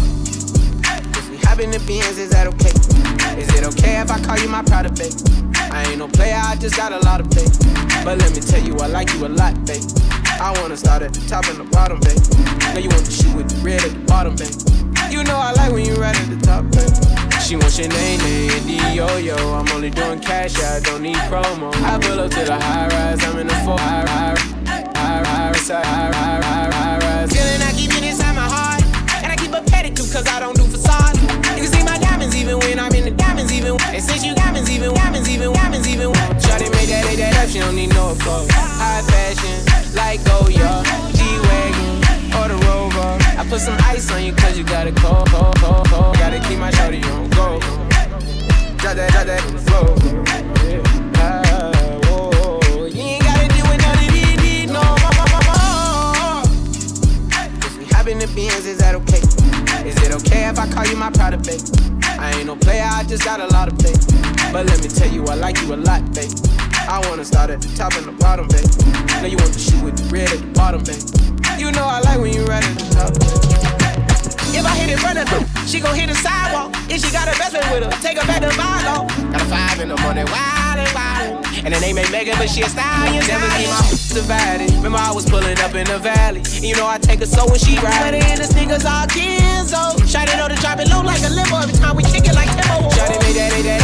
Hop 1.46 1.60
in 1.60 1.70
the 1.70 1.78
is 1.78 2.30
that 2.30 2.48
okay? 2.48 2.74
Is 3.40 3.48
it 3.54 3.64
okay 3.66 4.00
if 4.00 4.10
I 4.10 4.18
call 4.20 4.38
you 4.38 4.48
my 4.48 4.62
pride 4.62 4.92
babe? 4.96 5.12
I 5.70 5.84
ain't 5.88 5.98
no 5.98 6.08
player, 6.08 6.40
I 6.42 6.56
just 6.56 6.76
got 6.76 6.90
a 6.90 6.98
lot 6.98 7.20
of 7.20 7.32
faith. 7.32 7.56
But 8.04 8.18
let 8.18 8.34
me 8.34 8.40
tell 8.40 8.60
you, 8.60 8.76
I 8.78 8.88
like 8.88 9.12
you 9.14 9.26
a 9.26 9.28
lot, 9.28 9.54
babe. 9.64 9.84
I 10.40 10.52
wanna 10.60 10.76
start 10.76 11.02
at 11.02 11.12
the 11.12 11.20
top 11.28 11.46
and 11.46 11.58
the 11.58 11.64
bottom, 11.64 12.00
babe. 12.00 12.18
Now 12.72 12.78
you 12.78 12.88
want 12.88 13.04
the 13.04 13.12
shoe 13.12 13.34
with 13.36 13.48
the 13.48 13.58
red 13.64 13.84
at 13.84 13.92
the 13.92 14.04
bottom, 14.06 14.36
babe. 14.36 14.54
You 15.10 15.24
know 15.24 15.36
I 15.36 15.52
like 15.52 15.72
when 15.72 15.84
you 15.84 15.94
right 15.96 16.16
at 16.16 16.28
the 16.30 16.40
top, 16.40 16.64
babe. 16.72 16.88
She 17.42 17.56
wants 17.56 17.78
your 17.78 17.88
name, 17.88 18.20
and 18.20 18.66
D-O-Yo. 18.66 19.36
I'm 19.36 19.68
only 19.70 19.90
doing 19.90 20.20
cash, 20.20 20.56
I 20.58 20.80
don't 20.80 21.02
need 21.02 21.16
promo. 21.28 21.74
I 21.84 21.98
pull 21.98 22.20
up 22.20 22.30
to 22.30 22.44
the 22.44 22.58
high 22.58 22.88
rise, 22.88 23.22
I'm 23.24 23.38
in 23.38 23.46
the 23.46 23.54
four 23.66 23.78
high, 23.78 24.06
high, 24.08 24.36
high, 24.64 24.88
high, 24.94 25.22
high, 25.24 25.52
high, 25.52 26.12
high, 26.12 26.40
high, 26.40 26.70
high 26.70 26.98
rise. 26.98 27.32
Feeling 27.32 27.62
I 27.62 27.72
keep 27.72 27.90
it 27.90 28.04
inside 28.04 28.34
my 28.34 28.48
heart, 28.48 28.82
and 29.22 29.32
I 29.32 29.36
keep 29.36 29.52
a 29.52 29.60
pedicure 29.68 30.10
cause 30.12 30.26
I 30.28 30.40
don't 30.40 30.56
do 30.56 30.64
facade. 30.64 31.16
You 31.56 31.62
can 31.62 31.72
see 31.72 31.84
my 31.84 31.98
diamonds 31.98 32.34
even 32.36 32.58
when 32.60 32.78
I'm 32.78 32.94
in 32.94 33.04
the 33.04 33.10
diamonds 33.10 33.52
even. 33.52 33.81
Just 63.12 63.24
got 63.24 63.40
a 63.40 63.46
lot 63.52 63.68
of 63.68 63.76
faith. 63.82 64.08
But 64.52 64.64
let 64.64 64.80
me 64.80 64.88
tell 64.88 65.12
you, 65.12 65.22
I 65.26 65.34
like 65.34 65.60
you 65.60 65.74
a 65.74 65.76
lot, 65.76 66.00
baby. 66.14 66.32
I 66.88 66.96
wanna 67.10 67.26
start 67.26 67.50
at 67.50 67.60
the 67.60 67.68
top 67.76 67.92
and 67.92 68.06
the 68.06 68.12
bottom, 68.12 68.48
baby. 68.48 68.72
Now 69.20 69.28
you 69.28 69.36
want 69.36 69.52
the 69.52 69.60
shoe 69.60 69.84
with 69.84 70.00
the 70.00 70.08
red 70.08 70.32
at 70.32 70.40
the 70.40 70.48
bottom, 70.56 70.80
baby. 70.80 71.04
You 71.60 71.72
know 71.76 71.84
I 71.84 72.00
like 72.00 72.18
when 72.24 72.32
you 72.32 72.48
right 72.48 72.64
at 72.64 72.72
the 72.72 72.88
top. 72.96 73.12
If 74.56 74.64
I 74.64 74.72
hit 74.80 74.96
it 74.96 74.96
of 74.96 75.28
her, 75.28 75.44
she 75.68 75.80
gon' 75.80 75.94
hit 75.94 76.08
the 76.08 76.16
sidewalk. 76.16 76.72
If 76.88 77.04
she 77.04 77.12
got 77.12 77.28
a 77.28 77.36
best 77.36 77.52
friend 77.52 77.68
with 77.68 77.84
her, 77.84 77.92
take 78.00 78.16
her 78.16 78.24
back 78.24 78.40
to 78.48 78.52
Milo. 78.56 79.04
Got 79.28 79.42
a 79.42 79.44
five 79.44 79.80
in 79.80 79.88
the 79.92 79.98
morning, 80.00 80.24
wild 80.32 80.80
and 80.80 80.92
wild. 80.96 81.44
And 81.68 81.74
the 81.74 81.80
name 81.84 81.98
ain't 81.98 82.10
Megan, 82.10 82.40
but 82.40 82.48
she 82.48 82.62
a 82.62 82.68
stallion. 82.68 83.28
Never 83.28 83.44
keep 83.60 83.68
my 83.68 83.84
divided. 84.08 84.72
Remember 84.80 84.98
I 84.98 85.12
was 85.12 85.28
pulling 85.28 85.58
up 85.60 85.74
in 85.76 85.84
the 85.84 85.98
valley. 85.98 86.40
And 86.56 86.64
You 86.64 86.76
know 86.76 86.88
I 86.88 86.96
take 86.96 87.20
her 87.20 87.26
so 87.26 87.44
when 87.44 87.60
she 87.60 87.76
ride. 87.84 88.08
Put 88.08 88.16
in 88.16 88.40
the 88.40 88.48
sneakers 88.48 88.84
all 88.84 89.04
Kenzo. 89.04 90.00
Shawty 90.08 90.32
know 90.40 90.48
to 90.48 90.56
drop 90.56 90.80
it 90.80 90.88
low 90.88 91.02
like 91.02 91.20
a 91.22 91.28
limo 91.28 91.60
every 91.60 91.76
time 91.76 91.96
we 91.96 92.04
kick 92.04 92.24
it 92.24 92.34
like 92.34 92.48
Timbo. 92.56 92.71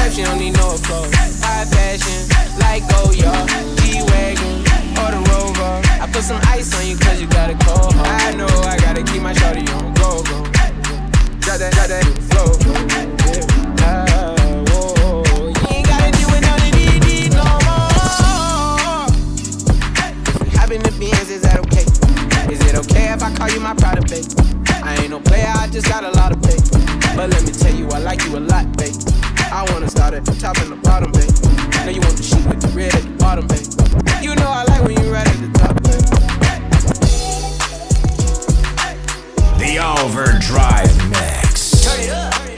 Up, 0.09 0.15
she 0.15 0.23
don't 0.23 0.38
need 0.38 0.55
no 0.55 0.77
clothes. 0.88 1.12
High 1.45 1.67
fashion, 1.67 2.29
like 2.59 2.81
Goya, 2.88 3.29
G-Wagon, 3.77 4.65
or 4.97 5.11
the 5.12 5.21
Rover. 5.29 5.83
I 6.00 6.09
put 6.11 6.23
some 6.23 6.41
ice 6.45 6.73
on 6.79 6.87
you 6.88 6.97
cause 6.97 7.21
you 7.21 7.27
got 7.27 7.50
a 7.50 7.55
cold 7.67 7.93
heart. 7.93 8.09
I 8.09 8.33
know 8.33 8.49
I 8.65 8.79
gotta 8.79 9.03
keep 9.03 9.21
my 9.21 9.35
shawty 9.35 9.69
on 9.77 9.93
go, 10.00 10.23
go. 10.25 10.45
Drop 11.45 11.59
that, 11.61 11.73
drop 11.75 11.88
that 11.93 12.05
flow. 12.33 12.57
Yeah. 13.29 13.45
Ah, 13.85 14.65
whoa. 14.73 15.25
You 15.45 15.77
ain't 15.77 15.87
gotta 15.87 16.11
do 16.17 16.25
it 16.33 16.41
none 16.41 16.57
of 16.57 16.73
no 17.37 17.45
more. 17.69 17.93
Hop 20.57 20.71
in 20.71 20.81
the 20.83 20.93
Benz, 20.97 21.29
is 21.29 21.43
that 21.43 21.61
okay? 21.69 21.85
Is 22.50 22.61
it 22.65 22.75
okay 22.77 23.12
if 23.12 23.23
I 23.23 23.35
call 23.37 23.50
you 23.50 23.61
my 23.61 23.75
pride, 23.75 24.00
babe? 24.09 24.25
I 24.83 24.97
ain't 25.03 25.11
no 25.11 25.21
player, 25.21 25.53
I 25.55 25.69
just 25.69 25.87
got 25.87 26.03
a 26.03 26.11
lot 26.12 26.33
of 26.33 26.41
pay. 26.41 26.57
But 27.15 27.29
let 27.29 27.45
me 27.45 27.53
tell 27.53 27.75
you, 27.75 27.88
I 27.91 27.99
like 27.99 28.25
you 28.25 28.38
a 28.38 28.41
lot, 28.41 28.75
babe. 28.79 28.95
I 29.50 29.64
wanna 29.73 29.88
start 29.88 30.14
at 30.14 30.25
the 30.25 30.35
top 30.35 30.59
and 30.59 30.71
the 30.71 30.76
bottom, 30.76 31.11
babe. 31.12 31.31
Now 31.85 31.90
you 31.90 32.00
want 32.00 32.17
the 32.17 32.49
with 32.49 32.61
the 32.61 32.69
red 32.69 32.95
at 32.95 33.02
the 33.02 33.11
bottom, 33.19 33.47
babe. 33.47 33.67
You 34.23 34.35
know 34.35 34.49
I 34.49 34.64
like 34.64 34.83
when 34.85 35.02
you 35.02 35.11
right 35.11 35.26
at 35.26 35.40
the 35.40 35.49
top, 35.59 35.75
babe. 35.83 36.02
The 39.59 39.78
Overdrive 39.78 41.11
Mix. 41.11 41.83
Turn 41.83 42.00
it 42.00 42.11
up. 42.11 42.58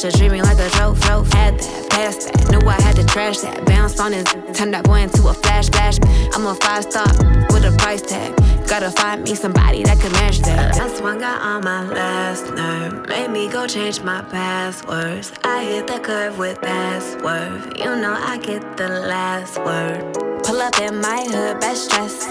Just 0.00 0.16
to 0.16 0.28
treat 0.28 0.42
like 0.42 0.58
a 0.58 0.70
trophy. 0.70 1.36
Had 1.36 1.58
that, 1.58 1.90
past 1.90 2.32
that. 2.32 2.50
Knew 2.50 2.66
I 2.68 2.80
had 2.80 2.96
to 2.96 3.04
trash 3.04 3.38
that. 3.38 3.64
Bounced 3.66 4.00
on 4.00 4.12
his, 4.12 4.24
turned 4.54 4.74
that 4.74 4.84
boy 4.84 5.00
into 5.00 5.26
a 5.26 5.34
flash, 5.34 5.68
flash. 5.70 5.98
I'm 6.34 6.46
a 6.46 6.54
five 6.56 6.84
star 6.84 7.06
with 7.50 7.64
a 7.64 7.74
price 7.78 8.02
tag. 8.02 8.34
Gotta 8.68 8.90
find 8.90 9.22
me 9.22 9.34
somebody 9.34 9.82
that 9.84 9.98
can 9.98 10.12
match 10.12 10.38
that. 10.40 10.74
That's 10.74 11.00
one 11.00 11.18
got 11.18 11.42
on 11.42 11.64
my 11.64 11.84
last 11.88 12.44
nerve. 12.54 13.08
Made 13.08 13.30
me 13.30 13.48
go 13.48 13.66
change 13.66 14.00
my 14.02 14.22
passwords. 14.22 15.32
I 15.42 15.64
hit 15.64 15.86
the 15.86 15.98
curve 15.98 16.38
with 16.38 16.60
password. 16.60 17.78
You 17.78 17.96
know 17.96 18.14
I 18.16 18.38
get 18.38 18.76
the 18.76 18.88
last 18.88 19.58
word. 19.58 20.14
Pull 20.44 20.60
up 20.60 20.78
in 20.78 21.00
my 21.00 21.24
hood, 21.28 21.60
best 21.60 21.90
dressed. 21.90 22.28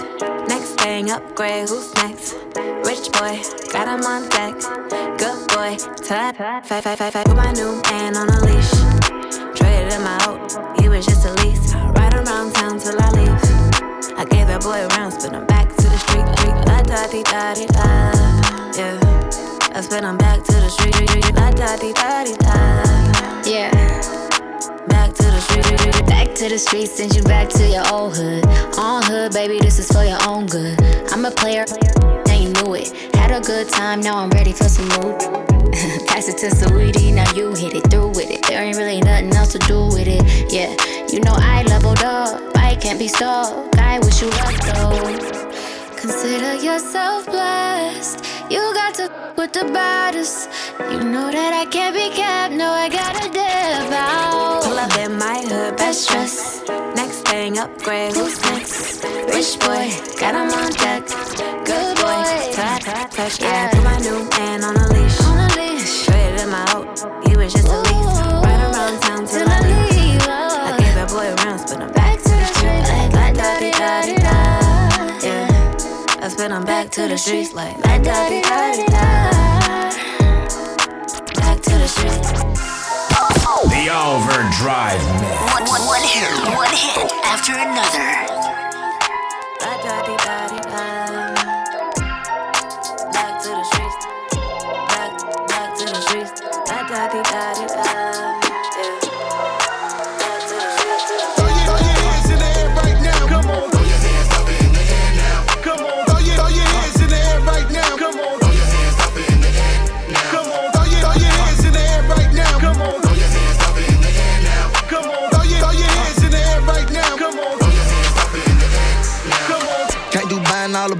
Thing, 0.78 1.10
upgrade, 1.10 1.68
who's 1.68 1.94
next? 1.96 2.34
Rich 2.84 3.12
boy, 3.12 3.40
got 3.72 3.88
him 3.88 4.04
on 4.06 4.28
deck. 4.28 4.54
Good 5.18 5.48
boy, 5.48 5.76
tap, 6.02 6.36
fat, 6.36 6.64
fat, 6.66 6.82
fat, 6.82 7.12
fat. 7.12 7.26
Put 7.26 7.36
my 7.36 7.52
new 7.52 7.80
man 7.90 8.16
on 8.16 8.28
a 8.28 8.40
leash. 8.46 8.70
Traded 9.56 9.92
him 9.92 10.06
out, 10.06 10.80
he 10.80 10.88
was 10.88 11.04
just 11.04 11.26
a 11.26 11.32
lease. 11.42 11.74
Ride 11.74 12.14
around 12.14 12.54
town 12.54 12.78
till 12.78 12.96
I 13.00 13.10
leave. 13.10 14.18
I 14.18 14.24
gave 14.24 14.46
that 14.46 14.62
boy 14.62 14.86
rounds, 14.96 15.16
but 15.24 15.34
I'm 15.34 15.46
back 15.46 15.68
to 15.76 15.82
the 15.82 15.98
street. 15.98 16.26
La 16.66 16.82
da 16.82 17.06
di 17.08 17.22
da 17.22 17.54
di 17.54 17.66
da. 17.66 18.12
Yeah. 18.76 19.74
I 19.74 19.80
spin 19.80 20.04
I'm 20.04 20.16
back 20.16 20.42
to 20.44 20.52
the 20.52 20.68
street. 20.70 21.34
La 21.34 21.50
da 21.50 21.76
di 21.76 21.92
da 21.92 22.24
di 22.24 22.36
da. 22.36 23.48
Yeah. 23.48 24.27
Back 24.88 25.14
to 25.14 25.22
the 25.22 25.40
street. 25.40 26.06
Back 26.06 26.34
to 26.36 26.48
the 26.48 26.58
streets, 26.58 26.96
send 26.96 27.14
you 27.14 27.22
back 27.22 27.48
to 27.50 27.66
your 27.66 27.86
old 27.92 28.16
hood. 28.16 28.44
On 28.78 29.02
hood, 29.02 29.32
baby, 29.32 29.58
this 29.58 29.78
is 29.78 29.88
for 29.88 30.04
your 30.04 30.18
own 30.26 30.46
good. 30.46 30.78
I'm 31.12 31.24
a 31.24 31.30
player, 31.30 31.64
and 32.28 32.42
you 32.42 32.50
knew 32.62 32.74
it. 32.74 32.92
Had 33.14 33.30
a 33.30 33.40
good 33.40 33.68
time, 33.68 34.00
now 34.00 34.18
I'm 34.18 34.30
ready 34.30 34.52
for 34.52 34.68
some 34.68 34.88
more. 35.00 35.18
Pass 36.08 36.28
it 36.28 36.38
to 36.38 36.46
Saweetie, 36.54 37.14
now 37.14 37.30
you 37.34 37.50
hit 37.54 37.74
it 37.74 37.90
through 37.90 38.08
with 38.08 38.30
it. 38.30 38.46
There 38.46 38.62
ain't 38.62 38.76
really 38.76 39.00
nothing 39.00 39.34
else 39.34 39.52
to 39.52 39.58
do 39.60 39.86
with 39.86 40.08
it. 40.08 40.52
Yeah, 40.52 40.74
you 41.12 41.20
know 41.20 41.34
I 41.34 41.62
leveled 41.64 42.02
up, 42.02 42.56
I 42.56 42.74
can't 42.76 42.98
be 42.98 43.08
stuck. 43.08 43.76
I 43.78 43.98
wish 44.00 44.22
you 44.22 44.30
luck 44.30 44.54
though. 44.74 45.38
Consider 45.96 46.54
yourself 46.54 47.26
blessed. 47.26 48.37
You 48.50 48.72
got 48.72 48.94
to 48.94 49.10
with 49.36 49.52
the 49.52 49.64
baddest. 49.72 50.48
You 50.90 51.00
know 51.04 51.30
that 51.30 51.52
I 51.52 51.66
can't 51.66 51.94
be 51.94 52.08
kept. 52.08 52.54
No, 52.54 52.70
I 52.70 52.88
gotta 52.88 53.28
dip 53.28 53.92
out. 53.92 54.64
Pull 54.64 54.78
up 54.78 54.96
in 54.98 55.18
my 55.18 55.44
hood, 55.46 55.76
best 55.76 56.08
dress. 56.08 56.62
Next 56.96 57.28
thing, 57.28 57.58
upgrade, 57.58 58.14
who's 58.14 58.40
next? 58.42 59.04
Rich 59.04 59.60
boy, 59.60 59.92
got 60.18 60.34
him 60.34 60.48
on 60.48 60.72
deck. 60.72 61.04
Good 61.66 61.96
boy, 61.96 62.24
tap, 62.56 62.80
tap, 62.80 63.10
touch. 63.10 63.42
I 63.42 63.68
put 63.70 63.84
my 63.84 63.98
new 63.98 64.28
man 64.30 64.64
on 64.64 64.76
a 64.76 64.88
leash. 64.94 65.20
On 65.20 65.38
a 65.38 65.48
leash. 65.54 66.06
Traded 66.06 66.40
him 66.40 66.54
out, 66.54 67.28
he 67.28 67.36
was 67.36 67.52
just 67.52 67.68
a 67.68 67.80
lease. 67.82 68.17
Yeah, 76.38 76.44
I 76.44 76.46
spin 76.46 76.52
I'm 76.52 76.64
back 76.64 76.90
to 76.90 77.08
the 77.08 77.18
streets 77.18 77.52
like 77.52 77.76
la 77.78 77.98
da 77.98 78.28
di 78.28 78.40
da 78.42 78.72
di 78.72 78.84
da. 78.86 79.30
Back 81.34 81.60
to 81.62 81.70
the 81.70 81.88
streets. 81.88 82.32
The 83.68 83.88
Overdrive 83.90 85.02
Mix. 85.20 85.52
One, 85.52 85.66
one, 85.66 85.86
one 85.86 86.02
hit, 86.02 86.30
one 86.54 86.70
hit 86.70 87.12
after 87.24 87.52
another. 87.54 88.26
La 89.62 89.72
da 89.82 89.96
di 90.06 90.16
da 90.24 90.48
di 90.48 90.60
da. 90.70 90.84
Back 93.12 93.42
to 93.42 93.48
the 93.48 93.64
streets. 93.64 94.06
Back, 94.88 95.10
back 95.48 95.68
to 95.78 95.84
the 95.86 96.00
streets. 96.00 96.42
La 96.68 96.78
da 96.88 97.08
di 97.08 97.22
da 97.22 97.54
di 97.54 97.66
da. 97.66 97.67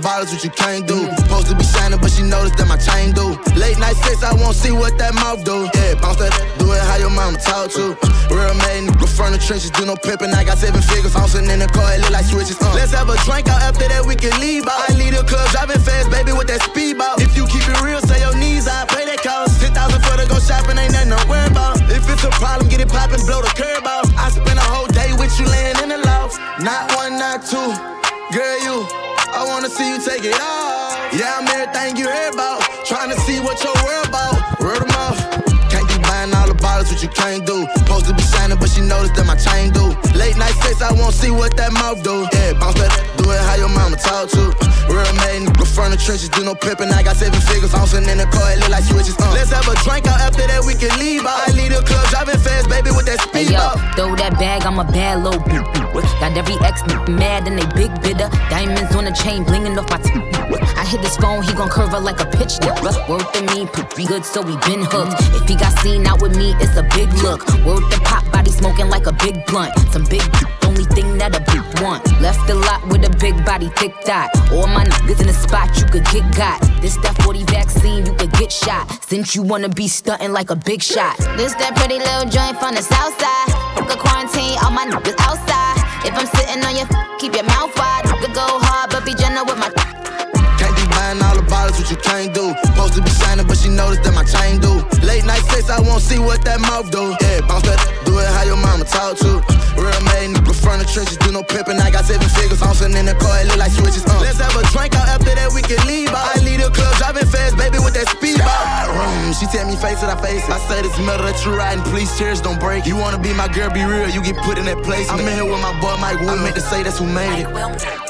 Buying 0.08 0.24
what 0.32 0.42
you 0.42 0.50
can't 0.50 0.88
do. 0.88 1.04
Supposed 1.20 1.48
to 1.52 1.54
be 1.54 1.64
shining, 1.64 2.00
but 2.00 2.10
she 2.10 2.24
noticed 2.24 2.56
that 2.56 2.68
my 2.68 2.80
chain 2.80 3.12
do. 3.12 3.36
Late 3.60 3.76
night 3.76 3.96
sex, 4.00 4.24
I 4.24 4.32
won't 4.32 4.56
see 4.56 4.72
what 4.72 4.96
that 4.96 5.12
mouth 5.12 5.44
do. 5.44 5.68
Yeah, 5.76 6.00
bounce 6.00 6.16
that, 6.24 6.32
do 6.56 6.72
it 6.72 6.80
how 6.80 6.96
your 6.96 7.12
mama 7.12 7.36
talk 7.36 7.68
to. 7.76 7.92
Real 8.32 8.56
man, 8.56 8.88
nigga 8.88 9.04
from 9.04 9.36
the 9.36 9.40
trenches, 9.40 9.70
do 9.70 9.84
no 9.84 9.96
pimping. 9.96 10.32
I 10.32 10.44
got 10.48 10.56
seven 10.56 10.80
figures, 10.80 11.12
bouncing 11.12 11.44
in 11.52 11.60
the 11.60 11.68
car, 11.68 11.92
it 11.92 12.00
look 12.00 12.12
like 12.16 12.24
switches. 12.24 12.56
Uh. 12.56 12.72
Let's 12.72 12.92
have 12.96 13.08
a 13.12 13.16
drink 13.28 13.52
out 13.52 13.60
after 13.60 13.84
that, 13.84 14.04
we 14.08 14.16
can 14.16 14.32
leave 14.40 14.64
out. 14.64 14.80
I 14.88 14.96
leave 14.96 15.12
the 15.12 15.24
club 15.28 15.44
driving 15.52 15.80
fast, 15.84 16.08
baby, 16.08 16.32
with 16.32 16.48
that 16.48 16.64
speedboat. 16.64 17.20
If 17.20 17.36
you 17.36 17.44
keep 17.44 17.68
it 17.68 17.78
real, 17.84 18.00
say 18.00 18.24
your 18.24 18.36
knees, 18.40 18.64
I 18.64 18.88
pay 18.88 19.04
that 19.04 19.20
cost. 19.20 19.60
10,000 19.60 19.76
for 19.76 20.16
to 20.16 20.24
go 20.24 20.40
shopping, 20.40 20.80
ain't 20.80 20.96
nothing 20.96 21.12
to 21.12 21.20
worry 21.28 21.52
about. 21.52 21.76
If 21.92 22.08
it's 22.08 22.24
a 22.24 22.32
problem, 22.40 22.72
get 22.72 22.80
it 22.80 22.88
poppin', 22.88 23.20
blow 23.28 23.44
the 23.44 23.52
curb 23.52 23.84
out. 23.84 24.08
I 24.16 24.32
spend 24.32 24.56
a 24.56 24.66
whole 24.72 24.88
day 24.88 25.12
with 25.20 25.36
you 25.36 25.44
laying 25.52 25.76
in 25.84 25.92
the 25.92 26.00
loft. 26.08 26.40
Not 26.64 26.96
one, 26.96 27.20
not 27.20 27.44
two. 27.44 27.76
Girl, 28.32 28.56
you, 28.60 29.07
I 29.38 29.44
wanna 29.44 29.70
see 29.70 29.88
you 29.88 30.02
take 30.02 30.24
it 30.24 30.34
off. 30.34 30.98
Yeah, 31.14 31.38
I'm 31.38 31.46
everything 31.46 31.96
you 31.96 32.10
heard 32.10 32.34
about. 32.34 32.58
Trying 32.84 33.14
to 33.14 33.20
see 33.20 33.38
what 33.38 33.62
your 33.62 33.72
world 33.86 34.08
about. 34.08 34.34
Word 34.58 34.82
of 34.82 34.88
mouth. 34.88 35.14
Can't 35.70 35.86
be 35.86 35.94
buying 36.02 36.34
all 36.34 36.48
the 36.48 36.58
bottles, 36.58 36.90
what 36.90 37.00
you 37.04 37.08
can't 37.08 37.46
do. 37.46 37.68
Supposed 37.78 38.06
to 38.06 38.14
be 38.14 38.22
shining, 38.34 38.58
but 38.58 38.68
she 38.68 38.80
noticed 38.80 39.14
that 39.14 39.26
my 39.30 39.36
chain 39.38 39.70
do. 39.70 39.94
Late 40.18 40.36
night 40.36 40.58
sex, 40.58 40.82
I 40.82 40.90
won't 40.90 41.14
see 41.14 41.30
what 41.30 41.56
that 41.56 41.70
mouth 41.70 42.02
do. 42.02 42.26
Yeah, 42.34 42.58
bounce 42.58 42.82
that, 42.82 42.90
it 43.30 43.40
how 43.40 43.56
your 43.56 43.68
mama 43.68 43.96
talk 43.96 44.28
to. 44.30 44.52
Real 44.88 45.04
nigga 45.20 45.66
from 45.78 45.90
the 45.92 45.96
trenches, 45.96 46.28
do 46.28 46.44
no 46.44 46.54
pimping. 46.54 46.90
I 46.90 47.02
got 47.02 47.16
seven 47.16 47.40
figures, 47.40 47.72
bouncing 47.72 48.08
in 48.08 48.18
the 48.18 48.26
car, 48.26 48.52
it 48.52 48.58
look 48.58 48.70
like 48.70 48.84
switches. 48.84 49.14
Uh. 49.18 49.30
Let's 49.32 49.52
have 49.52 49.68
a 49.68 49.76
drink 49.84 50.08
out 50.08 50.20
after 50.20 50.46
that, 50.46 50.64
we 50.64 50.74
can 50.74 50.90
leave 50.98 51.22
out. 51.22 51.46
I 51.46 51.52
leave 51.52 51.70
the 51.70 51.82
club 51.86 52.02
driving 52.10 52.40
fast, 52.40 52.68
baby, 52.68 52.90
with 52.90 53.06
that 53.06 53.20
Hey 53.30 53.44
speed 53.44 53.54
yo, 53.54 53.60
out. 53.60 53.76
throw 53.94 54.16
that 54.16 54.34
bag, 54.38 54.66
I'm 54.66 54.78
a 54.78 54.84
bad 54.84 55.22
bitch. 55.22 56.08
Got 56.20 56.36
every 56.36 56.56
ex 56.66 56.82
mad 57.08 57.46
and 57.46 57.58
they 57.58 57.68
big 57.78 57.94
bidder. 58.02 58.28
Diamonds 58.50 58.94
on 58.96 59.04
the 59.04 59.12
chain, 59.12 59.44
blinging 59.44 59.78
off 59.78 59.88
my 59.90 59.98
t- 60.02 60.24
I 60.78 60.84
hit 60.84 61.00
his 61.00 61.16
phone, 61.16 61.42
he 61.42 61.52
gon' 61.52 61.68
curve 61.68 61.90
her 61.90 62.00
like 62.00 62.20
a 62.20 62.26
pitch. 62.26 62.58
Word 63.08 63.26
to 63.34 63.40
me, 63.54 63.66
pretty 63.66 64.06
good, 64.06 64.24
so 64.24 64.42
we 64.42 64.56
been 64.66 64.82
hooked. 64.82 65.14
If 65.36 65.48
he 65.48 65.54
got 65.54 65.76
seen 65.78 66.06
out 66.06 66.22
with 66.22 66.36
me, 66.36 66.54
it's 66.60 66.76
a 66.76 66.82
big 66.94 67.12
look. 67.22 67.46
Word 67.64 67.84
to 67.90 68.00
pop, 68.02 68.24
body 68.32 68.50
smoking 68.50 68.88
like 68.88 69.06
a 69.06 69.12
big 69.12 69.44
blunt. 69.46 69.72
Some 69.92 70.04
big 70.04 70.22
only 70.64 70.84
thing 70.84 71.18
that 71.18 71.36
a 71.36 71.42
big 71.52 71.62
want. 71.82 72.04
Left 72.20 72.40
the 72.46 72.54
lot 72.54 72.86
with 72.88 73.04
a 73.04 73.10
big 73.18 73.44
body, 73.44 73.68
thick 73.76 73.94
dot. 74.04 74.30
All 74.52 74.66
my 74.66 74.84
niggas 74.84 75.20
in 75.20 75.26
the 75.26 75.32
spot, 75.32 75.76
you 75.78 75.84
could 75.86 76.04
get 76.06 76.24
got. 76.36 76.60
This 76.80 76.96
that 77.02 77.20
40 77.22 77.44
vaccine, 77.44 78.06
you 78.06 78.14
could 78.14 78.32
get 78.32 78.52
shot. 78.52 78.86
Since 79.04 79.34
you 79.34 79.42
wanna 79.42 79.68
be 79.68 79.88
stunting 79.88 80.32
like 80.32 80.50
a 80.50 80.56
big 80.56 80.82
shot. 80.82 81.16
This 81.36 81.54
that 81.54 81.76
pretty 81.76 81.98
little 81.98 82.28
joint 82.30 82.58
from 82.58 82.74
the 82.74 82.82
south 82.82 83.14
side. 83.20 83.48
Fuck 83.74 83.94
a 83.94 83.98
quarantine, 83.98 84.56
all 84.62 84.70
my 84.70 84.86
niggas 84.86 85.18
outside. 85.20 85.76
If 86.06 86.14
I'm 86.14 86.26
sitting 86.26 86.62
on 86.64 86.76
your, 86.76 86.88
keep 87.18 87.34
your 87.34 87.44
mouth 87.44 87.76
wide. 87.76 88.04
Could 88.20 88.34
go 88.34 88.46
hard, 88.46 88.90
but 88.90 89.04
be 89.04 89.14
gentle 89.14 89.44
with 89.44 89.58
my. 89.58 90.27
Can't 91.08 91.20
be 91.20 91.24
buying 91.24 91.24
all 91.24 91.40
the 91.40 91.48
bottles, 91.48 91.80
what 91.80 91.88
you 91.88 91.96
can't 91.96 92.34
do. 92.36 92.52
Supposed 92.68 92.92
to 92.94 93.02
be 93.02 93.08
shining, 93.08 93.46
but 93.46 93.56
she 93.56 93.72
noticed 93.72 94.04
that 94.04 94.12
my 94.12 94.28
chain 94.28 94.60
do. 94.60 94.84
Late 95.00 95.24
night 95.24 95.40
sex, 95.48 95.70
I 95.72 95.80
won't 95.80 96.04
see 96.04 96.20
what 96.20 96.44
that 96.44 96.60
mouth 96.60 96.92
do. 96.92 97.16
Yeah, 97.24 97.40
bounce 97.48 97.64
that, 97.64 97.80
do 98.04 98.20
it 98.20 98.28
how 98.28 98.44
your 98.44 98.60
mama 98.60 98.84
talk 98.84 99.16
to. 99.24 99.40
Real 99.80 100.02
made, 100.12 100.36
nigga 100.36 100.52
from 100.52 100.76
the 100.76 100.84
trenches, 100.84 101.16
do 101.16 101.32
no 101.32 101.40
pimping. 101.40 101.80
I 101.80 101.88
got 101.88 102.04
seven 102.04 102.28
figures, 102.28 102.60
bouncing 102.60 102.92
in 102.92 103.08
the 103.08 103.16
car, 103.16 103.40
it 103.40 103.48
look 103.48 103.56
like 103.56 103.72
switches. 103.72 104.04
Uh. 104.04 104.20
Let's 104.20 104.36
have 104.36 104.52
a 104.52 104.60
drink 104.68 104.92
out 105.00 105.08
after 105.08 105.32
that, 105.32 105.48
we 105.56 105.64
can 105.64 105.80
leave 105.88 106.12
out. 106.12 106.36
I 106.36 106.44
lead 106.44 106.60
the 106.60 106.68
club 106.68 106.92
driving 107.00 107.24
fast, 107.24 107.56
baby, 107.56 107.80
with 107.80 107.96
that 107.96 108.12
speed 108.12 108.36
out. 108.44 108.52
She 109.32 109.48
tell 109.48 109.64
me 109.64 109.80
face 109.80 110.04
it, 110.04 110.12
I 110.12 110.16
face 110.20 110.44
it. 110.44 110.52
I 110.52 110.60
said 110.68 110.84
it's 110.84 110.98
metal 111.00 111.24
that 111.24 111.40
you 111.40 111.56
riding, 111.56 111.84
please 111.88 112.12
cheers, 112.20 112.44
don't 112.44 112.60
break. 112.60 112.84
You 112.84 113.00
wanna 113.00 113.20
be 113.20 113.32
my 113.32 113.48
girl, 113.48 113.72
be 113.72 113.80
real, 113.80 114.12
you 114.12 114.20
get 114.20 114.36
put 114.44 114.60
in 114.60 114.68
that 114.68 114.84
place. 114.84 115.08
I'm 115.08 115.24
in 115.24 115.32
here 115.40 115.48
with 115.48 115.62
my 115.64 115.72
boy 115.80 115.96
Mike 115.96 116.20
Will. 116.20 116.36
I 116.36 116.42
meant 116.42 116.56
to 116.56 116.64
say 116.64 116.82
that's 116.84 117.00
who 117.00 117.08
made 117.08 117.48
it. 117.48 118.07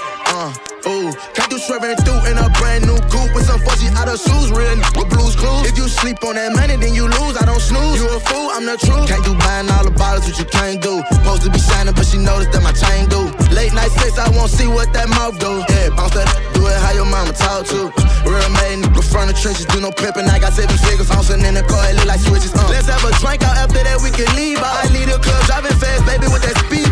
Ooh, 0.89 1.13
can't 1.37 1.53
do 1.53 1.59
swerving 1.61 2.01
through 2.01 2.25
in 2.33 2.41
a 2.41 2.49
brand 2.57 2.89
new 2.89 2.97
coupe 3.13 3.29
with 3.37 3.45
some 3.45 3.61
fuzzy 3.61 3.93
out 3.93 4.09
of 4.09 4.17
shoes, 4.17 4.49
real 4.49 4.73
n- 4.73 4.81
with 4.97 5.13
blues 5.13 5.37
clues. 5.37 5.69
If 5.69 5.77
you 5.77 5.85
sleep 5.85 6.25
on 6.25 6.41
that 6.41 6.57
money, 6.57 6.81
then 6.81 6.97
you 6.97 7.05
lose. 7.05 7.37
I 7.37 7.45
don't 7.45 7.61
snooze. 7.61 8.01
You 8.01 8.09
a 8.09 8.17
fool, 8.25 8.49
I'm 8.57 8.65
the 8.65 8.81
truth. 8.81 9.05
Can't 9.05 9.21
do 9.21 9.37
buying 9.37 9.69
all 9.69 9.85
the 9.85 9.93
bottles, 9.93 10.25
what 10.25 10.41
you 10.41 10.49
can't 10.49 10.81
do. 10.81 11.05
Supposed 11.13 11.45
to 11.45 11.53
be 11.53 11.61
shining, 11.61 11.93
but 11.93 12.09
she 12.09 12.17
noticed 12.17 12.57
that 12.57 12.65
my 12.65 12.73
chain 12.73 13.05
do. 13.13 13.29
Late 13.53 13.77
night 13.77 13.93
sex, 14.01 14.17
I 14.17 14.33
won't 14.33 14.49
see 14.49 14.65
what 14.65 14.89
that 14.97 15.13
mouth 15.13 15.37
do. 15.37 15.61
Yeah, 15.69 15.93
bounce 15.93 16.17
that, 16.17 16.25
do 16.57 16.65
it 16.65 16.79
how 16.81 16.97
your 16.97 17.05
mama 17.05 17.37
talk 17.37 17.69
to. 17.69 17.93
Real 18.25 18.49
made, 18.65 18.81
nigga 18.81 19.05
from 19.05 19.29
the 19.29 19.37
trenches, 19.37 19.69
do 19.69 19.85
no 19.85 19.93
pimping. 19.93 20.25
I 20.33 20.41
got 20.41 20.57
seven 20.57 20.73
figures, 20.81 21.13
bouncing 21.13 21.45
in 21.45 21.53
the 21.53 21.69
car, 21.69 21.85
it 21.85 22.01
look 22.01 22.09
like 22.09 22.25
switches. 22.25 22.57
Uh. 22.57 22.65
Let's 22.73 22.89
have 22.89 23.05
a 23.05 23.13
drink 23.21 23.45
out 23.45 23.61
after 23.61 23.85
that, 23.85 24.01
we 24.01 24.09
can 24.09 24.25
leave 24.33 24.57
out. 24.65 24.73
I 24.73 24.89
leave 24.89 25.13
a 25.13 25.21
club 25.21 25.45
driving 25.45 25.77
fast, 25.77 26.09
baby, 26.09 26.33
with 26.33 26.41
that 26.49 26.57
speed. 26.65 26.89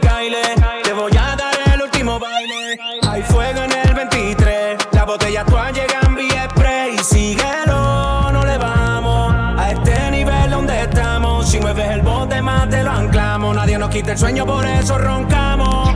Te 0.00 0.92
voy 0.94 1.12
a 1.18 1.36
dar 1.36 1.54
el 1.74 1.82
último 1.82 2.18
baile. 2.18 2.78
Hay 3.10 3.22
fuego 3.24 3.62
en 3.64 3.72
el 3.72 3.92
23. 3.92 4.78
Las 4.90 5.04
botellas 5.04 5.44
todas 5.44 5.70
llegan 5.74 6.14
vía 6.14 6.48
spray. 6.48 6.96
Síguelo, 6.96 8.32
no 8.32 8.42
le 8.42 8.56
vamos 8.56 9.34
a 9.34 9.70
este 9.70 10.10
nivel 10.10 10.50
donde 10.50 10.84
estamos. 10.84 11.46
Si 11.46 11.60
mueves 11.60 11.90
el 11.90 12.00
bote 12.00 12.40
más 12.40 12.70
te 12.70 12.82
lo 12.82 12.90
anclamos. 12.90 13.54
Nadie 13.54 13.76
nos 13.76 13.90
quita 13.90 14.12
el 14.12 14.18
sueño, 14.18 14.46
por 14.46 14.64
eso 14.64 14.96
roncamos. 14.96 15.90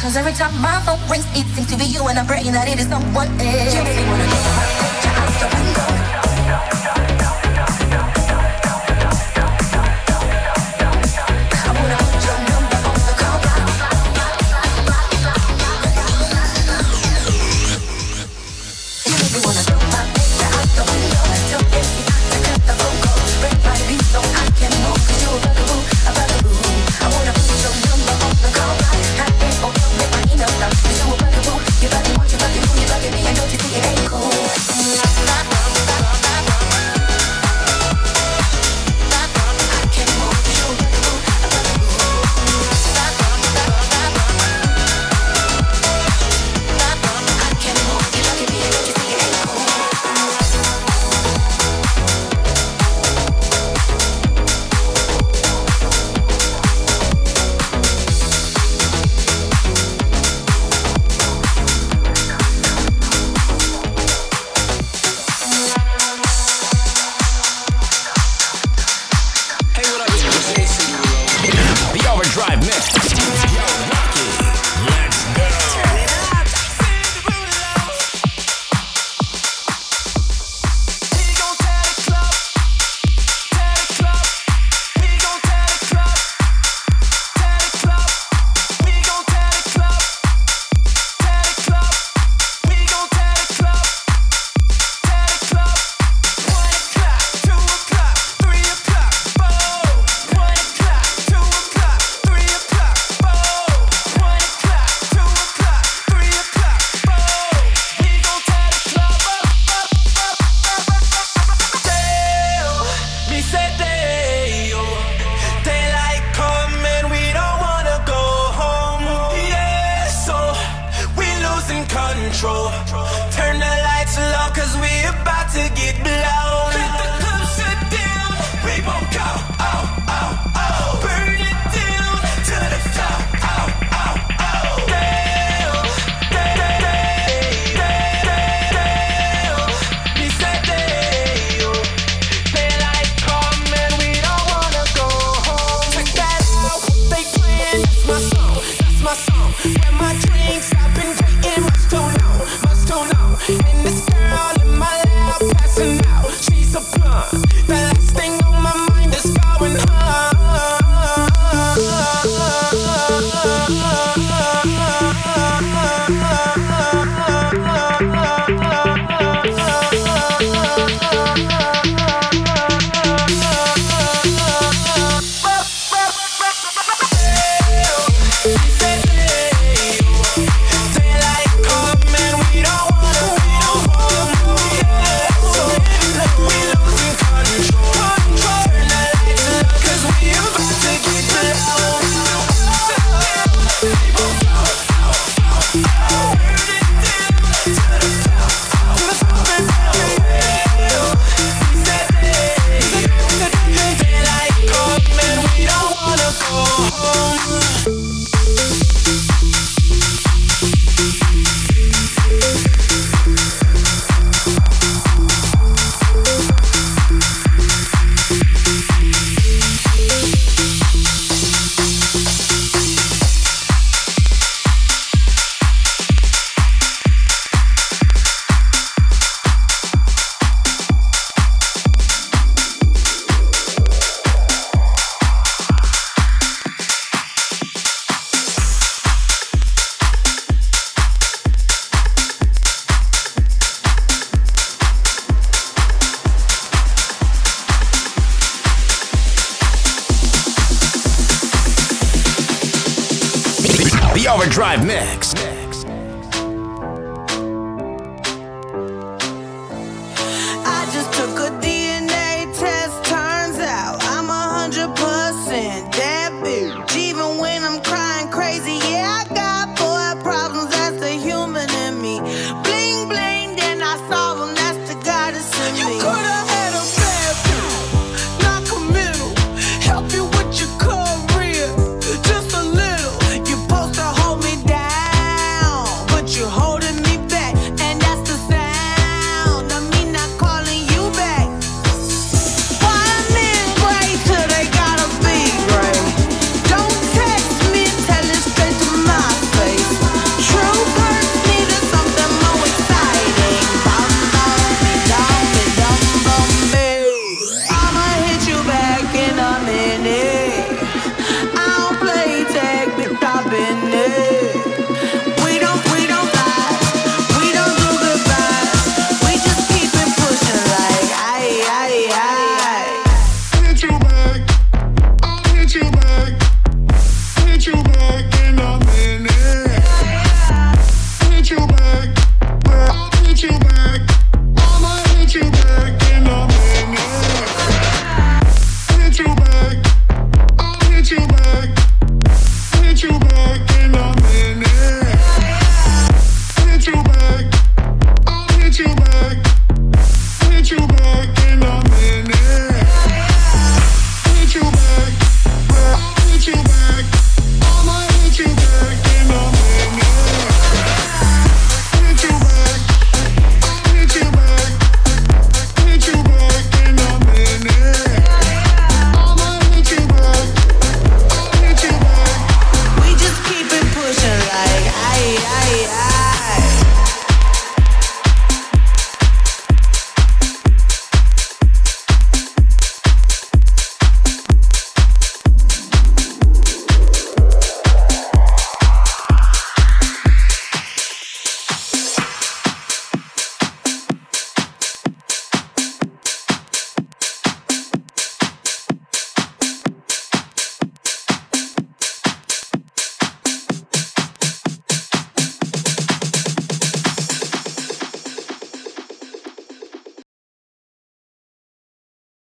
Cause 0.00 0.16
every 0.16 0.32
time 0.32 0.54
my 0.62 0.80
phone 0.86 1.00
rings, 1.10 1.26
it 1.34 1.44
seems 1.54 1.68
to 1.72 1.76
be 1.76 1.84
you, 1.84 2.06
and 2.06 2.18
I'm 2.18 2.26
praying 2.26 2.52
that 2.52 2.68
it 2.68 2.78
is 2.78 2.86
someone 2.86 3.28
else. 3.40 3.74
You 3.74 4.06
wanna. 4.06 4.87